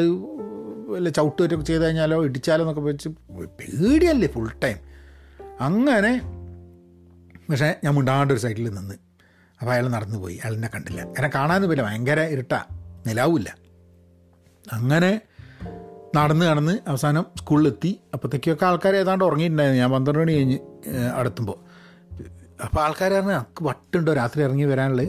വല്ല 0.89 1.09
ചവിട്ട് 1.09 1.43
വരൊക്കെ 1.43 1.65
ചെയ്ത് 1.65 1.85
കഴിഞ്ഞാലോ 1.85 2.25
ഇടിച്ചാലോ 2.25 2.63
എന്നൊക്കെ 2.63 2.81
വെച്ച് 2.81 3.09
പേടിയല്ലേ 3.43 4.29
ഫുൾ 4.29 4.51
ടൈം 4.65 4.77
അങ്ങനെ 5.61 6.23
പക്ഷേ 7.51 7.75
ഞാൻ 7.85 7.95
മുണ്ടാണ്ട് 7.95 8.35
ഒരു 8.35 8.41
സൈഡിൽ 8.41 8.69
നിന്ന്. 8.69 8.95
അപ്പോൾ 9.61 9.73
അയാൾ 9.73 9.89
നടന്നു 9.89 10.19
പോയി. 10.19 10.35
അയാളെന്നെ 10.37 10.69
കണ്ടില്ല. 10.75 11.03
എന്നെ 11.03 11.31
കാണാൻ 11.35 11.63
പറ്റില്ല 11.63 11.83
ഭയങ്കര 11.83 12.21
ഇരുട്ടാ. 12.21 12.65
നിലാവില്ല 13.07 13.57
അങ്ങനെ 14.73 15.21
നടന്ന് 16.17 16.47
നടന്ന് 16.47 16.79
അവസാനം 16.89 17.25
സ്കൂളിലെത്തി. 17.39 18.01
അപ്പോഴത്തേക്കൊക്കെ 18.15 18.67
ആൾക്കാർ 18.67 18.97
ഏതാണ്ട് 18.97 19.25
ഉറങ്ങിയിട്ടുണ്ടായിരുന്നു. 19.25 19.81
ഞാൻ 19.81 19.91
പന്ത്രണ്ട് 19.91 20.21
മണി 20.21 20.33
കഴിഞ്ഞ് 20.33 20.59
അടുത്തുമ്പോൾ 21.15 21.59
അപ്പോൾ 22.65 22.81
ആൾക്കാർ 22.81 23.13
പറഞ്ഞു 23.13 23.33
നമുക്ക് 23.33 23.65
വട്ടുണ്ടോ 23.65 24.13
രാത്രി 24.13 24.43
ഇറങ്ങി 24.43 24.65
വരാനുള്ളത്? 24.65 25.09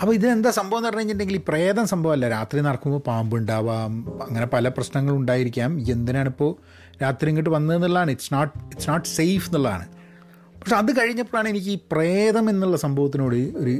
അപ്പോൾ 0.00 0.14
ഇതിനെന്താ 0.14 0.50
സംഭവം 0.50 0.78
എന്ന് 0.78 0.88
പറഞ്ഞു 0.88 1.00
കഴിഞ്ഞിട്ടുണ്ടെങ്കിൽ 1.00 1.42
പ്രേതം 1.48 1.86
സംഭവമല്ല. 1.86 2.28
രാത്രി 2.28 2.60
നടക്കുമ്പോൾ 2.60 3.00
പാമ്പ് 3.00 3.36
ഉണ്ടാവാം 3.36 3.92
അങ്ങനെ 4.28 4.46
പല 4.46 4.68
പ്രശ്നങ്ങളും 4.68 5.18
ഉണ്ടായിരിക്കാം. 5.18 5.80
എന്തിനാണിപ്പോൾ 5.90 6.56
രാത്രി 7.02 7.28
ഇങ്ങോട്ട് 7.28 7.50
വന്നതെന്നുള്ളതാണ് 7.50 8.10
it's 8.10 8.34
not 8.34 8.58
it's 8.58 8.90
not 8.90 9.08
safe 9.08 9.46
എന്നുള്ളതാണ്. 9.48 9.86
പക്ഷെ 10.60 10.76
അത് 10.76 11.00
കഴിഞ്ഞപ്പോഴാണ് 11.00 11.48
എനിക്ക് 11.48 11.66
ഈ 11.66 11.78
പ്രേതം 11.92 12.50
എന്നുള്ള 12.50 12.76
സംഭവത്തിനോട് 12.76 13.34
ഒരു 13.34 13.74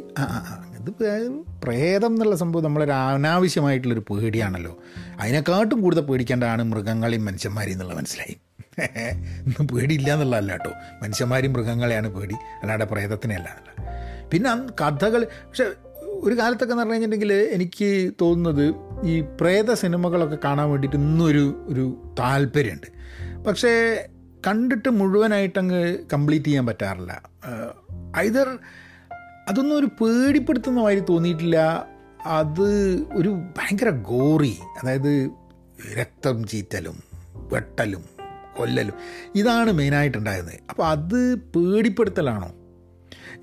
പ്രേ- 0.90 1.44
പ്രേതം 1.64 2.06
എന്നുള്ള 2.06 2.36
സംഭവം 2.36 2.64
നമ്മളൊരു 2.64 2.92
അനാവശ്യമായിട്ടുള്ളൊരു 2.92 4.00
പേടിയാണല്ലോ. 4.00 4.78
അതിനെക്കാട്ടും 5.20 5.82
കൂടുതൽ 5.82 6.00
പേടിക്കേണ്ടതാണ് 6.00 6.62
മൃഗങ്ങളെയും 6.62 7.24
മനുഷ്യന്മാരെയും 7.24 7.74
എന്നുള്ള 7.74 7.94
മനസ്സിലായി. 7.94 8.36
ഇന്നും 9.46 9.68
പേടിയില്ല 9.68 10.12
എന്നുള്ളതല്ല 10.12 10.52
കേട്ടോ. 10.52 10.70
മനുഷ്യന്മാരെയും 11.02 11.52
മൃഗങ്ങളെയാണ് 11.52 12.08
പേടി. 12.08 12.34
അല്ലാതെ 12.34 12.84
പ്രേതത്തിനെയല്ല 12.84 13.48
എന്നുള്ള 13.48 13.98
പിന്നെ 14.32 14.66
കഥകൾ 14.84 15.24
പക്ഷെ 15.24 15.64
ഒരു 16.04 16.38
കാലത്തൊക്കെ 16.38 16.64
എന്ന് 16.64 16.76
പറഞ്ഞു 16.76 16.92
കഴിഞ്ഞിട്ടുണ്ടെങ്കിൽ 16.92 17.34
എനിക്ക് 17.34 18.12
തോന്നുന്നത് 18.20 18.74
ഈ 19.04 19.20
പ്രേത 19.20 19.74
സിനിമകളൊക്കെ 19.74 20.38
കാണാൻ 20.44 20.70
വേണ്ടിയിട്ട് 20.70 20.96
ഇന്നൊരു 20.96 21.64
ഒരു 21.68 22.14
താല്പര്യമുണ്ട്. 22.18 22.86
പക്ഷേ 23.44 24.06
കണ്ടിട്ട് 24.46 24.88
മുഴുവനായിട്ടങ്ങ് 24.88 25.98
കംപ്ലീറ്റ് 26.12 26.46
ചെയ്യാൻ 26.46 26.66
പറ്റാറില്ല. 26.66 27.22
ഐതർ 28.16 28.58
അതൊന്നും 29.48 29.78
ഒരു 29.78 29.86
പേടിപ്പെടുത്തുന്ന 29.86 30.80
മാതിരി 30.80 31.02
തോന്നിയിട്ടില്ല. 31.08 31.86
അത് 32.26 32.70
ഒരു 33.16 33.28
ഭയങ്കര 33.28 33.90
ഗോറി. 33.90 34.56
അതായത് 34.82 35.30
രക്തം 36.00 36.46
ചീറ്റലും 36.46 36.96
വെട്ടലും 37.52 38.04
കൊല്ലലും. 38.58 38.94
ഇതാണ് 39.34 39.72
മെയിനായിട്ടുണ്ടായിരുന്നത് 39.72 40.58
അപ്പോൾ 40.70 40.86
അത് 40.86 41.34
പേടിപ്പെടുത്തലാണോ? 41.34 42.48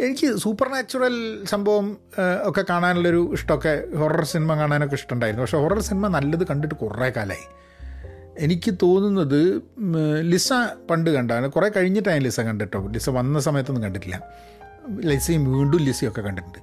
എനിക്ക് 0.01 0.35
സൂപ്പർ 0.35 0.67
നാച്ചുറൽ 0.71 1.45
സംഭവം 1.45 1.97
ഒക്കെ 2.43 2.65
കാണാനുള്ളൊരു 2.69 3.29
ഇഷ്ടമൊക്കെ 3.33 3.97
ഹൊറർ 3.97 4.23
സിനിമ 4.25 4.55
കാണാനൊക്കെ 4.55 4.95
ഇഷ്ടമുണ്ടായിരുന്നു. 4.95 5.43
പക്ഷേ 5.43 5.57
ഹൊറർ 5.57 5.79
സിനിമ 5.79 6.07
നല്ലത് 6.07 6.47
കണ്ടിട്ട് 6.47 6.75
കുറേ 6.75 7.09
കാലമായി 7.09 7.45
എനിക്ക് 8.39 8.73
തോന്നുന്നത് 8.81 9.61
ലിസ 10.21 10.53
പണ്ട് 10.89 11.09
കണ്ടാണ് 11.09 11.47
കുറേ 11.49 11.69
കഴിഞ്ഞിട്ടാണ് 11.69 12.23
ലിസ 12.23 12.39
കണ്ടിട്ടോ. 12.39 12.87
ലിസ 12.87 13.09
വന്ന 13.09 13.39
സമയത്തൊന്നും 13.39 13.83
കണ്ടിട്ടില്ല. 13.83 14.17
ലിസയും 15.05 15.53
വീണ്ടും 15.53 15.79
ലിസയും 15.79 16.09
ഒക്കെ 16.09 16.21
കണ്ടിട്ടുണ്ട്. 16.21 16.59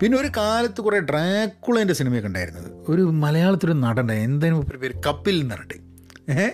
പിന്നെ 0.00 0.18
ഒരു 0.18 0.28
കാലത്ത് 0.36 0.80
കുറേ 0.80 1.00
ഡ്രാക്കുളേന്റെ 1.00 1.94
സിനിമയൊക്കെ 1.94 2.28
ഉണ്ടായിരുന്നത്. 2.28 2.72
ഒരു 2.88 3.02
മലയാളത്തിലൊരു 3.02 3.78
നടൻ 3.78 4.12
എന്തായാലും 4.12 4.56
മൂപ്പര് 4.56 4.76
പേര് 4.76 4.94
കപ്പിൽ 5.06 5.40
എന്ന് 5.40 5.54
പറഞ്ഞിട്ട്. 5.54 5.74
ഏഹ്? 6.30 6.50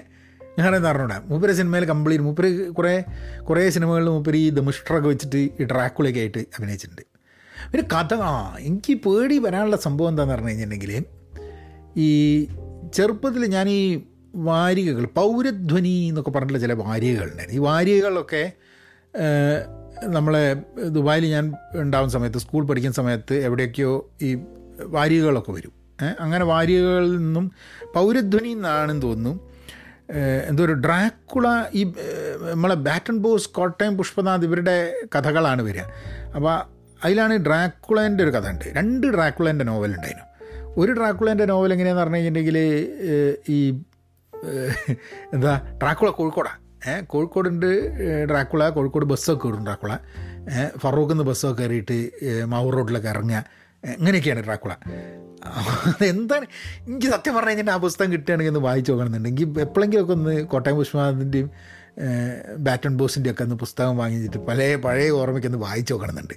ഞാനെന്ന് 0.58 0.88
അറിഞ്ഞൂടാ. 0.88 1.22
മൂപ്പര് 1.24 1.52
സിനിമയിൽ 1.52 1.84
കംപ്ലീറ്റ് 1.84 2.24
മൂപ്പര് 2.24 2.70
കുറേ 2.70 3.04
കുറേ 3.48 3.70
സിനിമകളിൽ 3.70 4.06
മൂപ്പര് 4.06 4.36
ഈ 4.36 4.50
ദമിഷ്ട്രൊക്കെ 4.50 5.08
വെച്ചിട്ട് 5.08 5.36
ഈ 5.36 5.64
ഡ്രാക്കുളയൊക്കെ 5.64 6.20
ആയിട്ട് 6.20 6.38
അഭിനയിച്ചിട്ടുണ്ട്. 6.38 7.02
പിന്നെ 7.72 7.88
കഥ 7.94 8.14
ആ 8.14 8.56
എനിക്ക് 8.60 8.94
പേടി 8.94 9.38
വരാനുള്ള 9.38 9.76
സംഭവം 9.76 10.08
എന്താണെന്ന് 10.08 10.34
പറഞ്ഞു 10.34 10.48
കഴിഞ്ഞിട്ടുണ്ടെങ്കിൽ 10.48 11.04
ഈ 11.96 12.44
ചെറുപ്പത്തിൽ 12.94 13.46
ഞാൻ 13.46 13.68
ഈ 13.68 14.00
വാരികകൾ 14.34 15.04
പൗരധ്വനി 15.04 16.06
എന്നൊക്കെ 16.08 16.30
പറഞ്ഞിട്ടുള്ള 16.30 16.58
ചില 16.58 16.72
വാരികകളുണ്ടായിരുന്നു. 16.72 17.60
ഈ 17.60 17.64
വാരികകളൊക്കെ 17.64 18.52
നമ്മളെ 20.04 20.56
ദുബായിൽ 20.88 21.26
ഞാൻ 21.26 21.54
ഉണ്ടാകുന്ന 21.74 22.12
സമയത്ത് 22.12 22.38
സ്കൂൾ 22.38 22.66
പഠിക്കുന്ന 22.66 22.94
സമയത്ത് 22.94 23.34
എവിടെയൊക്കെയോ 23.34 24.10
ഈ 24.22 24.38
വാരികകളൊക്കെ 24.84 25.52
വരും. 25.52 25.72
അങ്ങനെ 26.20 26.44
വാരികകളിൽ 26.44 27.16
നിന്നും 27.16 27.52
പൗരധ്വനി 27.94 28.48
എന്നാണെന്ന് 28.48 29.02
തോന്നുന്നു. 29.02 29.50
എന്തോ 30.48 30.64
ഒരു 30.64 30.72
ഡ്രാക്കുള 30.72 31.64
ഈ 31.74 31.92
നമ്മളെ 32.40 32.74
ബാറ്റൺ 32.74 33.18
ബോസ് 33.18 33.50
കോട്ടയം 33.50 33.96
പുഷ്പനാഥ് 33.96 34.42
ഇവരുടെ 34.42 34.94
കഥകളാണ് 35.16 35.62
വരിക. 35.62 35.82
അപ്പോൾ 36.34 36.62
അതിലാണ് 37.04 37.34
ഡ്രാക്കുളേന്റെ 37.34 38.24
ഒരു 38.24 38.30
കഥ 38.30 38.48
ഉണ്ട്. 38.48 38.64
രണ്ട് 38.64 39.06
ഡ്രാക്കുളേന്റെ 39.06 39.64
നോവൽ 39.64 39.94
ഉണ്ടായിരുന്നു. 39.94 40.26
ഒരു 40.76 40.92
ഡ്രാക്കുളേന്റെ 40.92 41.44
നോവൽ 41.44 41.72
എങ്ങനെയാണെന്ന് 41.72 42.02
പറഞ്ഞു 42.02 42.16
കഴിഞ്ഞിട്ടുണ്ടെങ്കിൽ 42.16 42.58
ഈ 43.48 43.82
എന്താ 45.34 45.78
ഡ്രാക്കുള 45.82 46.10
കോഴിക്കോടാണ് 46.10 46.69
കോഴിക്കോടുണ്ട് 47.06 47.90
ഡ്രാക്കുള 48.24 48.68
കോഴിക്കോട് 48.68 49.04
ബസ്സൊക്കെ 49.04 49.46
വിടും 49.46 49.64
ഡ്രാക്കുള. 49.64 49.98
ഫറൂഖ് 50.78 51.10
നിന്ന് 51.10 51.24
ബസ്സൊക്കെ 51.24 51.62
കയറിയിട്ട് 51.62 52.10
മാവൂർ 52.44 52.74
റോഡിലൊക്കെ 52.74 53.08
ഇറങ്ങുക. 53.08 53.44
ഇങ്ങനെയൊക്കെയാണ് 53.84 54.44
ഡ്രാക്കുള. 54.44 54.72
അതെന്താണ് 55.86 56.46
എനിക്ക് 56.88 57.06
സത്യം 57.06 57.34
പറഞ്ഞു 57.34 57.48
കഴിഞ്ഞിട്ട് 57.48 57.70
ആ 57.70 57.76
പുസ്തകം 57.76 58.12
കിട്ടുകയാണെങ്കിൽ 58.12 58.50
ഒന്ന് 58.50 58.60
വായിച്ചു 58.60 58.92
നോക്കണമെന്നുണ്ടെങ്കിൽ 58.92 59.60
എപ്പോഴെങ്കിലുമൊക്കെ 59.60 60.12
ഒന്ന് 60.12 60.44
കോട്ടയം 60.44 60.76
പുഷ്പാദിന്റെയും 60.76 61.50
ബാറ്റൺ 62.58 62.96
ബോസിന്റെയും 62.96 63.32
ഒക്കെ 63.32 63.42
ഒന്ന് 63.42 63.56
പുസ്തകം 63.56 63.96
വാങ്ങിച്ചിട്ട് 63.96 64.38
പല 64.46 64.74
പഴയ 64.74 65.10
ഓർമ്മയ്ക്കൊന്ന് 65.10 65.58
വായിച്ചു 65.58 65.94
നോക്കണമെന്നുണ്ട്. 65.94 66.34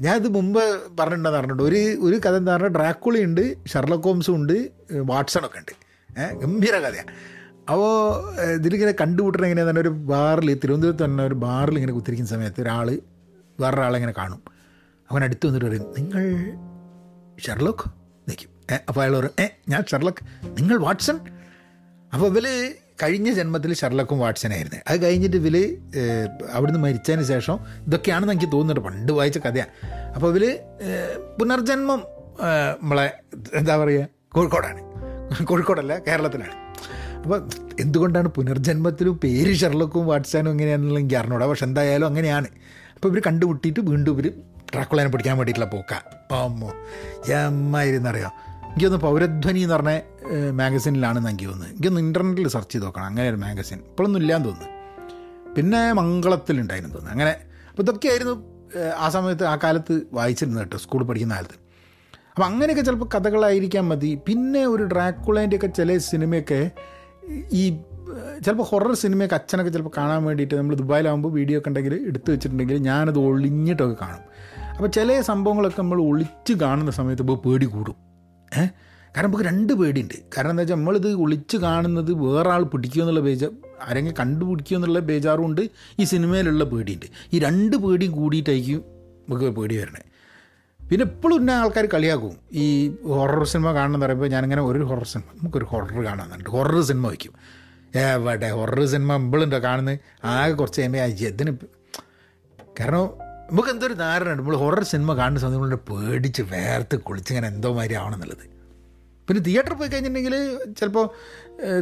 ഞാനിത് 0.00 0.28
മുമ്പ് 0.28 0.60
പറഞ്ഞിട്ടുണ്ടെന്ന് 0.96 1.38
പറഞ്ഞിട്ടുണ്ട്. 1.38 1.62
ഒരു 1.62 1.96
ഒരു 2.00 2.16
കഥ 2.16 2.36
എന്താ 2.36 2.52
പറഞ്ഞാൽ 2.52 2.70
ഡ്രാക്കുളിയുണ്ട് 2.70 3.66
ഷെർലക് 3.66 4.00
ഹോംസും 4.00 4.34
ഉണ്ട് 4.34 4.68
വാട്സണൊക്കെ 4.90 5.58
ഉണ്ട്. 5.58 5.72
ഗംഭീര 6.40 6.78
കഥയാണ് 6.78 7.12
അപ്പോൾ 7.70 7.92
ഇതിലിങ്ങനെ 8.56 8.92
കണ്ടുപിട്ടണ 9.00 9.42
എങ്ങനെയാ 9.48 9.66
തന്നെ 9.68 9.80
ഒരു 9.84 9.92
ബാറിൽ 10.10 10.48
തിരുവനന്തപുരത്ത് 10.62 11.04
തന്നെ 11.04 11.22
ഒരു 11.28 11.36
ബാറിൽ 11.44 11.76
ഇങ്ങനെ 11.78 11.94
കുത്തിരിക്കുന്ന 11.98 12.30
സമയത്ത് 12.32 12.60
ഒരാൾ 12.64 12.88
വേറൊരാളെ 13.60 13.96
ഇങ്ങനെ 14.00 14.14
കാണും. 14.18 14.40
അവൻ 15.10 15.20
അടുത്ത് 15.24 15.44
വന്നിട്ട് 15.46 15.66
പറയും 15.66 15.86
നിങ്ങൾ 15.98 16.24
ഷെർലോക്ക് 17.44 17.86
നിൽക്കും 18.28 18.50
അപ്പോൾ 18.88 19.00
അയാൾ 19.02 19.14
പറയും 19.18 19.36
ഏ 19.44 19.46
ഞാൻ 19.72 19.82
ഷെർലക്ക് 19.90 20.22
നിങ്ങൾ 20.58 20.76
വാട്സൺ? 20.86 21.16
അപ്പോൾ 22.12 22.26
ഇവർ 22.32 22.46
കഴിഞ്ഞ 23.02 23.28
ജന്മത്തിൽ 23.38 23.72
ഷെർലക്കും 23.80 24.18
വാട്സനായിരുന്നു 24.24 24.80
അത് 24.88 24.98
കഴിഞ്ഞിട്ട് 25.04 25.36
ഇവർ 25.42 25.56
അവിടുന്ന് 26.56 26.80
മരിച്ചതിന് 26.84 27.24
ശേഷം 27.32 27.56
ഇതൊക്കെയാണെന്ന് 27.86 28.34
എനിക്ക് 28.34 28.50
തോന്നുന്നുണ്ട്. 28.52 28.88
പണ്ട് 28.88 29.12
വായിച്ച 29.18 29.38
കഥയാണ് 29.46 29.72
അപ്പോൾ 30.16 30.28
ഇവർ 30.32 30.44
പുനർജന്മം 31.38 32.02
നമ്മളെ 32.82 33.06
എന്താ 33.60 33.76
പറയുക 33.84 34.06
കോഴിക്കോടാണ്. 34.36 34.80
കോഴിക്കോടല്ല 35.50 35.94
കേരളത്തിലാണ്. 36.08 36.56
അപ്പോൾ 37.24 37.48
എന്തുകൊണ്ടാണ് 37.80 38.28
പുനർജന്മത്തിലും 38.28 39.20
പേര് 39.24 39.54
ഷെർലക്കും 39.54 40.06
വാട്സാനും 40.06 40.50
എങ്ങനെയാണെന്നുള്ള 40.50 40.98
എനിക്ക് 40.98 41.14
അറിഞ്ഞൂടാ. 41.14 41.46
പക്ഷെ 41.46 41.64
എന്തായാലും 41.64 42.06
അങ്ങനെയാണ്. 42.06 42.48
അപ്പോൾ 42.94 43.08
ഇവർ 43.08 43.22
കണ്ടുമുട്ടിയിട്ട് 43.26 43.80
വീണ്ടും 43.80 44.12
ഇവർ 44.12 44.26
ട്രാക്കുളനെ 44.72 45.08
പിടിക്കാൻ 45.08 45.38
വേണ്ടിയിട്ടുള്ള 45.38 45.70
പോക്ക. 45.74 45.94
അമ്മോ 46.34 46.70
എമ്മായിരുന്നറിയോ 47.32 48.30
എനിക്കൊന്ന് 48.68 48.98
പൗരധ്വനി 48.98 49.60
എന്ന് 49.60 49.74
പറഞ്ഞ 49.74 49.90
മാഗസിനിലാണെന്ന് 50.50 51.28
എനിക്ക് 51.28 51.44
തോന്നുന്നത്. 51.44 51.72
എനിക്കൊന്ന് 51.72 52.00
ഇന്റർനെറ്റിൽ 52.00 52.48
സെർച്ച് 52.48 52.72
ചെയ്ത് 52.72 52.86
നോക്കണം. 52.86 53.06
അങ്ങനെ 53.06 53.28
ഒരു 53.28 53.36
മാഗസിൻ. 53.36 53.78
ഇപ്പോഴൊന്നും 53.78 54.20
ഇല്ലാന്ന് 54.20 54.48
തോന്നുന്നു. 54.48 54.70
പിന്നെ 55.56 55.92
മംഗളത്തിലുണ്ടായിരുന്നു 55.92 56.94
തോന്നുന്നു. 56.94 57.14
അങ്ങനെ 57.16 57.34
അപ്പോൾ 57.70 57.82
ഇതൊക്കെയായിരുന്നു 57.82 58.34
ആ 58.98 59.08
സമയത്ത് 59.08 59.44
ആ 59.44 59.56
കാലത്ത് 59.56 60.02
വായിച്ചിരുന്നത് 60.12 60.62
കേട്ടോ 60.62 60.76
സ്കൂളിൽ 60.76 61.04
പഠിക്കുന്ന 61.04 61.34
കാലത്ത്. 61.34 61.58
അപ്പം 62.34 62.44
അങ്ങനെയൊക്കെ 62.44 62.84
ചിലപ്പോൾ 62.84 63.08
കഥകളായിരിക്കാൻ 63.14 63.88
മതി. 63.88 64.18
പിന്നെ 64.28 64.66
ഒരു 64.66 64.82
ഡ്രാക്കുളേന്റെയൊക്കെ 64.82 65.66
ചില 65.66 65.96
സിനിമയൊക്കെ 65.98 66.70
ഈ 67.52 67.76
ചിലപ്പോൾ 68.44 68.62
ഹൊറർ 68.62 68.94
സിനിമയൊക്കെ 68.94 69.34
അച്ഛനൊക്കെ 69.34 69.70
ചിലപ്പോൾ 69.70 69.90
കാണാൻ 69.96 70.24
വേണ്ടിയിട്ട് 70.24 70.54
നമ്മൾ 70.54 70.76
ദുബായിലാകുമ്പോൾ 70.76 71.32
വീഡിയോ 71.32 71.58
ഒക്കെ 71.58 71.68
ഉണ്ടെങ്കിൽ 71.68 72.04
എടുത്തു 72.06 72.30
വെച്ചിട്ടുണ്ടെങ്കിൽ 72.30 72.76
ഞാനത് 72.76 73.18
ഒളിഞ്ഞിട്ടൊക്കെ 73.18 73.96
കാണും. 74.02 74.34
അപ്പോൾ 74.72 74.88
ചില 74.88 75.20
സംഭവങ്ങളൊക്കെ 75.20 75.82
നമ്മൾ 75.82 76.02
ഒളിച്ച് 76.02 76.52
കാണുന്ന 76.52 76.90
സമയത്ത് 76.90 77.22
ഇപ്പോൾ 77.22 77.48
പേടി 77.48 77.66
കൂടും. 77.66 77.94
ഏഹ് 78.58 78.68
കാരണം 79.16 79.28
നമുക്ക് 79.28 79.44
രണ്ട് 79.44 79.72
പേടിയുണ്ട്. 79.72 80.14
കാരണം 80.36 80.50
എന്താ 80.50 80.60
വെച്ചാൽ 80.60 80.76
നമ്മളിത് 80.76 81.12
ഒളിച്ച് 81.12 81.56
കാണുന്നത് 81.56 82.12
വേറെ 82.12 82.50
ആൾ 82.50 82.62
പിടിക്കുക 82.62 83.02
എന്നുള്ള 83.02 83.20
ബേജ 83.20 83.44
ആരെങ്കിലും 83.88 84.16
കണ്ടുപിടിക്കുക 84.20 84.76
എന്നുള്ള 84.76 84.98
ബേജാറും 84.98 85.46
ഉണ്ട്. 85.46 85.70
ഈ 85.98 86.04
സിനിമയിലുള്ള 86.04 86.64
പേടിയുണ്ട്. 86.64 87.06
ഈ 87.32 87.38
രണ്ട് 87.38 87.76
പേടിയും 87.76 88.12
കൂടിയിട്ടായിരിക്കും 88.12 88.84
നമുക്ക് 89.28 89.44
പേടി 89.44 89.76
വരണേ. 89.76 90.02
പിന്നെ 90.88 91.04
എപ്പോഴും 91.08 91.36
ഇന്ന 91.40 91.50
ആൾക്കാർ 91.62 91.84
കളിയാക്കും. 91.94 92.34
ഈ 92.62 92.64
ഹൊറർ 93.16 93.42
സിനിമ 93.52 93.68
കാണണമെന്ന് 93.72 94.06
പറയുമ്പോൾ 94.06 94.30
ഞാനിങ്ങനെ 94.34 94.62
ഒരു 94.70 94.84
ഹൊറർ 94.90 95.06
സിനിമ 95.12 95.26
നമുക്കൊരു 95.40 95.66
ഹൊറർ 95.72 95.98
കാണാമെന്നുണ്ട് 96.08 96.50
ഹൊറർ 96.56 96.78
സിനിമ 96.90 97.04
വയ്ക്കും. 97.12 97.34
എവിടെ 98.02 98.48
ഹൊറർ 98.58 98.80
സിനിമ 98.94 99.16
ഇമ്പളുണ്ടോ 99.22 99.58
കാണുന്നത്. 99.68 99.98
ആകെ 100.24 100.54
കുറച്ച് 100.60 100.80
കഴിയുമ്പോൾ 100.80 101.26
ഇതിന് 101.32 101.52
കാരണം 102.80 103.04
നമുക്ക് 103.50 103.70
എന്തൊരു 103.74 103.94
ധാരണ 103.94 104.28
ഉണ്ട് 104.32 104.42
നമ്മൾ 104.42 104.56
ഹൊറർ 104.56 104.82
സിനിമ 104.92 105.10
കാണുന്ന 105.20 105.40
സമയത്ത് 105.40 105.58
നമ്മളുടെ 105.58 105.80
പേടിച്ച് 105.90 106.42
വേർത്ത് 106.52 106.96
കുളിച്ചിങ്ങനെ 107.08 107.46
എന്തോ 107.52 107.70
മാതിരി 107.78 107.94
ആവണമെന്നുള്ളത് 107.94 108.44
പിന്നെ 109.28 109.40
തിയേറ്ററിൽ 109.48 109.76
പോയി 109.80 109.90
കഴിഞ്ഞിട്ടുണ്ടെങ്കിൽ 109.90 110.34
ചിലപ്പോൾ 110.78 111.04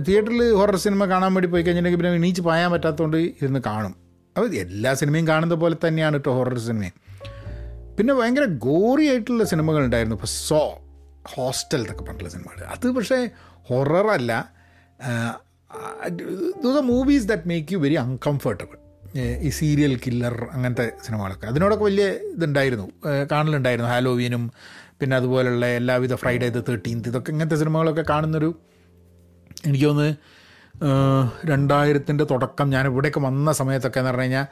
തിയേറ്ററിൽ 0.06 0.42
ഹൊറർ 0.59 0.76
സിനിമ 0.76 1.04
കാണാൻ 1.12 1.30
വേണ്ടി 1.35 1.49
പോയി 1.52 1.62
കഴിഞ്ഞിട്ടുണ്ടെങ്കിൽ 1.62 2.00
പിന്നെ 2.02 2.21
എണീച്ച് 2.23 2.42
പായാൻ 2.42 2.68
പറ്റാത്തതുകൊണ്ട് 2.73 3.16
ഇരുന്ന് 3.16 3.61
കാണും. 3.66 3.94
അപ്പോൾ 4.37 4.49
എല്ലാ 4.64 4.90
സിനിമയും 5.00 5.26
കാണുന്ന 5.28 5.54
പോലെ 5.54 5.76
തന്നെയാണ് 5.87 6.18
കേട്ടോ 6.18 6.32
ഹൊറർ 6.38 6.59
സിനിമയും 6.59 6.94
പിന്നെ 7.99 8.13
ഭയങ്കര 8.15 8.45
ഗോറി 8.69 9.05
ആയിട്ടുള്ള 9.09 9.45
സിനിമകളുണ്ടായിരുന്നു. 9.45 10.17
ഇപ്പോൾ 10.19 10.33
സോ 10.49 10.61
ഹോസ്റ്റൽ 11.35 11.81
എന്നൊക്കെ 11.81 12.05
പറഞ്ഞിട്ടുള്ള 12.05 12.33
സിനിമകൾ 12.37 12.65
അത് 12.75 12.87
പക്ഷേ 12.99 13.19
ഹൊററല്ല 13.69 14.33
those 16.63 16.77
are 16.81 16.87
movies 16.95 17.27
that 17.29 17.49
make 17.49 17.75
you 17.75 17.79
very 17.79 17.99
uncomfortable 18.05 18.79
ഈ 19.47 19.49
സീരിയൽ 19.51 19.95
കില്ലർ 20.07 20.35
അങ്ങനത്തെ 20.53 20.87
സിനിമകളൊക്കെ. 21.07 21.47
അതിനോടൊക്കെ 21.47 21.85
വലിയ 21.85 22.07
ഇതുണ്ടായിരുന്നു. 22.35 22.87
കാണലുണ്ടായിരുന്നു. 23.33 23.91
ഹാലോവീനും 23.91 24.45
പിന്നെ 25.01 25.17
അതുപോലുള്ള 25.17 25.67
എല്ലാവിധ 25.67 26.15
ഫ്രൈഡേ 26.15 26.49
ദ 26.49 26.61
തേർട്ടീൻത്ത് 26.69 27.09
ഇതൊക്കെ 27.09 27.31
ഇങ്ങനത്തെ 27.33 27.57
സിനിമകളൊക്കെ 27.57 28.05
കാണുന്നൊരു 28.11 28.51
എനിക്ക് 29.67 29.87
തോന്നുന്നു 29.87 30.15
രണ്ടായിരത്തിന്റെ 31.51 32.25
തുടക്കം 32.25 32.71
ഞാൻ 32.71 32.87
ഇവിടേക്ക് 32.87 33.21
വന്ന 33.21 33.53
സമയത്തൊക്കെ 33.53 33.99
എന്ന് 34.01 34.11
പറഞ്ഞു 34.11 34.23
കഴിഞ്ഞാൽ 34.23 34.47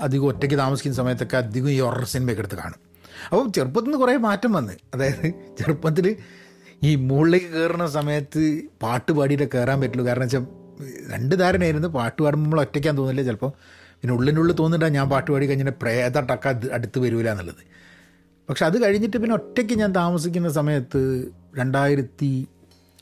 അധികം 0.00 0.26
ഒറ്റയ്ക്ക് 0.26 0.58
താമസിക്കുന്ന 0.58 0.96
സമയത്തൊക്കെ 0.96 1.36
അധികം 1.36 1.70
ഈ 1.70 1.80
ഹൊറർ 1.80 2.04
സിനിമയൊക്കെ 2.04 2.42
എടുത്ത് 2.42 2.54
കാണും. 2.54 2.80
അപ്പോൾ 3.24 3.50
ചെറുപ്പത്തിൽ 3.50 3.86
നിന്ന് 3.86 3.98
കുറേ 3.98 4.16
മാറ്റം 4.16 4.52
വന്ന്. 4.52 4.72
അതായത് 4.94 5.34
ചെറുപ്പത്തിൽ 5.58 6.16
ഈ 6.82 6.96
മുകളിലേക്ക് 6.96 7.46
കയറുന്ന 7.46 7.86
സമയത്ത് 7.86 8.62
പാട്ട് 8.82 9.12
പാടിയിട്ട് 9.12 9.48
കയറാൻ 9.54 9.80
പറ്റുള്ളൂ. 9.80 10.06
കാരണം 10.06 10.20
വെച്ചാൽ 10.20 10.46
രണ്ട് 11.12 11.34
ധാരണയായിരുന്നു. 11.36 11.88
പാട്ട് 11.88 12.22
പാടുമ്പോൾ 12.22 12.46
നമ്മൾ 12.46 12.60
ഒറ്റയ്ക്കാൻ 12.60 12.98
തോന്നില്ല 12.98 13.22
ചിലപ്പോൾ 13.22 13.52
പിന്നെ 14.00 14.14
ഉള്ളിനുള്ളിൽ 14.14 14.54
തോന്നിട്ടാണ് 14.54 14.94
ഞാൻ 14.94 15.08
പാട്ട് 15.08 15.30
പാടി 15.30 15.46
കഴിഞ്ഞാൽ 15.46 15.72
പ്രേത 15.82 16.20
ടക്ക 16.20 16.48
അടുത്ത് 16.72 16.98
വരില്ല 16.98 17.30
എന്നുള്ളത്. 17.30 17.62
പക്ഷെ 18.50 18.66
അത് 18.66 18.84
കഴിഞ്ഞിട്ട് 18.84 19.16
പിന്നെ 19.16 19.34
ഒറ്റയ്ക്ക് 19.34 19.74
ഞാൻ 19.74 19.94
താമസിക്കുന്ന 19.94 20.48
സമയത്ത് 20.48 21.30
രണ്ടായിരത്തി 21.58 22.48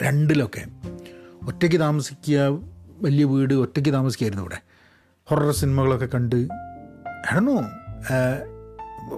രണ്ടിലൊക്കെ 0.02 0.64
ഒറ്റയ്ക്ക് 1.46 1.80
താമസിക്കുക 1.80 2.60
വലിയ 3.00 3.24
വീട് 3.24 3.54
ഒറ്റയ്ക്ക് 3.54 3.92
താമസിക്കായിരുന്നു 3.92 4.42
ഇവിടെ. 4.42 4.58
ഹൊറർ 5.28 5.50
സിനിമകളൊക്കെ 5.50 6.06
കണ്ട് 6.06 6.36
ആണോ 7.32 7.54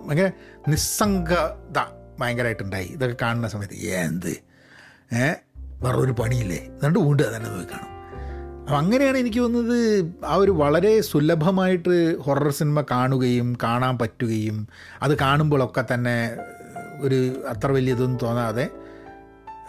ഭയങ്കര 0.07 0.31
നിസ്സംഗത 0.69 1.79
ഭയങ്കരമായിട്ടുണ്ടായി 2.21 2.85
ഇതൊക്കെ 2.85 3.17
കാണുന്ന 3.23 3.49
സമയത്ത് 3.49 3.75
എന്ത്? 3.75 4.33
വേറെ 5.83 5.99
ഒരു 5.99 6.13
പണിയില്ലേ? 6.13 6.57
എന്നിട്ട് 6.57 6.99
വീണ്ടും 6.99 7.37
തന്നെ 7.37 7.49
നോക്കി 7.49 7.67
കാണും. 7.73 7.95
അപ്പം 8.61 8.79
അങ്ങനെയാണ് 8.79 9.19
എനിക്ക് 9.19 9.41
തോന്നുന്നത് 9.41 9.79
ആ 10.27 10.35
ഒരു 10.35 10.51
വളരെ 10.51 11.01
സുലഭമായിട്ട് 11.01 12.19
ഹൊറർ 12.27 12.51
സിനിമ 12.51 12.81
കാണുകയും 12.91 13.57
കാണാൻ 13.63 13.99
പറ്റുകയും 13.99 14.69
അത് 15.03 15.19
കാണുമ്പോഴൊക്കെ 15.19 15.85
തന്നെ 15.95 16.17
ഒരു 17.01 17.45
അത്ര 17.49 17.71
വലിയ 17.71 17.93
ഇതൊന്നും 17.93 18.19
തോന്നാതെ 18.19 18.71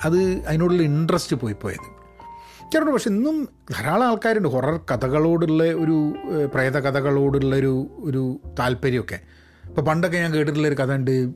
അത് 0.03 0.19
അതിനോടുള്ള 0.48 0.81
ഇൻട്രസ്റ്റ് 0.81 1.36
പോയി 1.36 1.53
പോയത്. 1.53 1.99
ചേട്ടൻ 2.74 2.94
പക്ഷെ 2.94 3.10
ഇന്നും 3.10 3.50
ധാരാളം 3.72 4.08
ആൾക്കാരുണ്ട്. 4.08 4.50
ഹൊറർ 4.50 4.80
കഥകളോടുള്ള 4.92 5.64
ഒരു 5.64 5.98
പ്രേത 6.54 6.78
കഥകളോടുള്ള 6.80 7.56
ഒരു 7.56 8.40
താല്പര്യമൊക്കെ. 8.60 9.20
ഇപ്പോൾ 9.66 9.82
പണ്ടൊക്കെ 9.82 10.18
ഞാൻ 10.18 10.34
കേട്ടിട്ടുള്ളൊരു 10.34 10.76
കഥ 10.76 10.94
ഉണ്ട് 10.94 11.28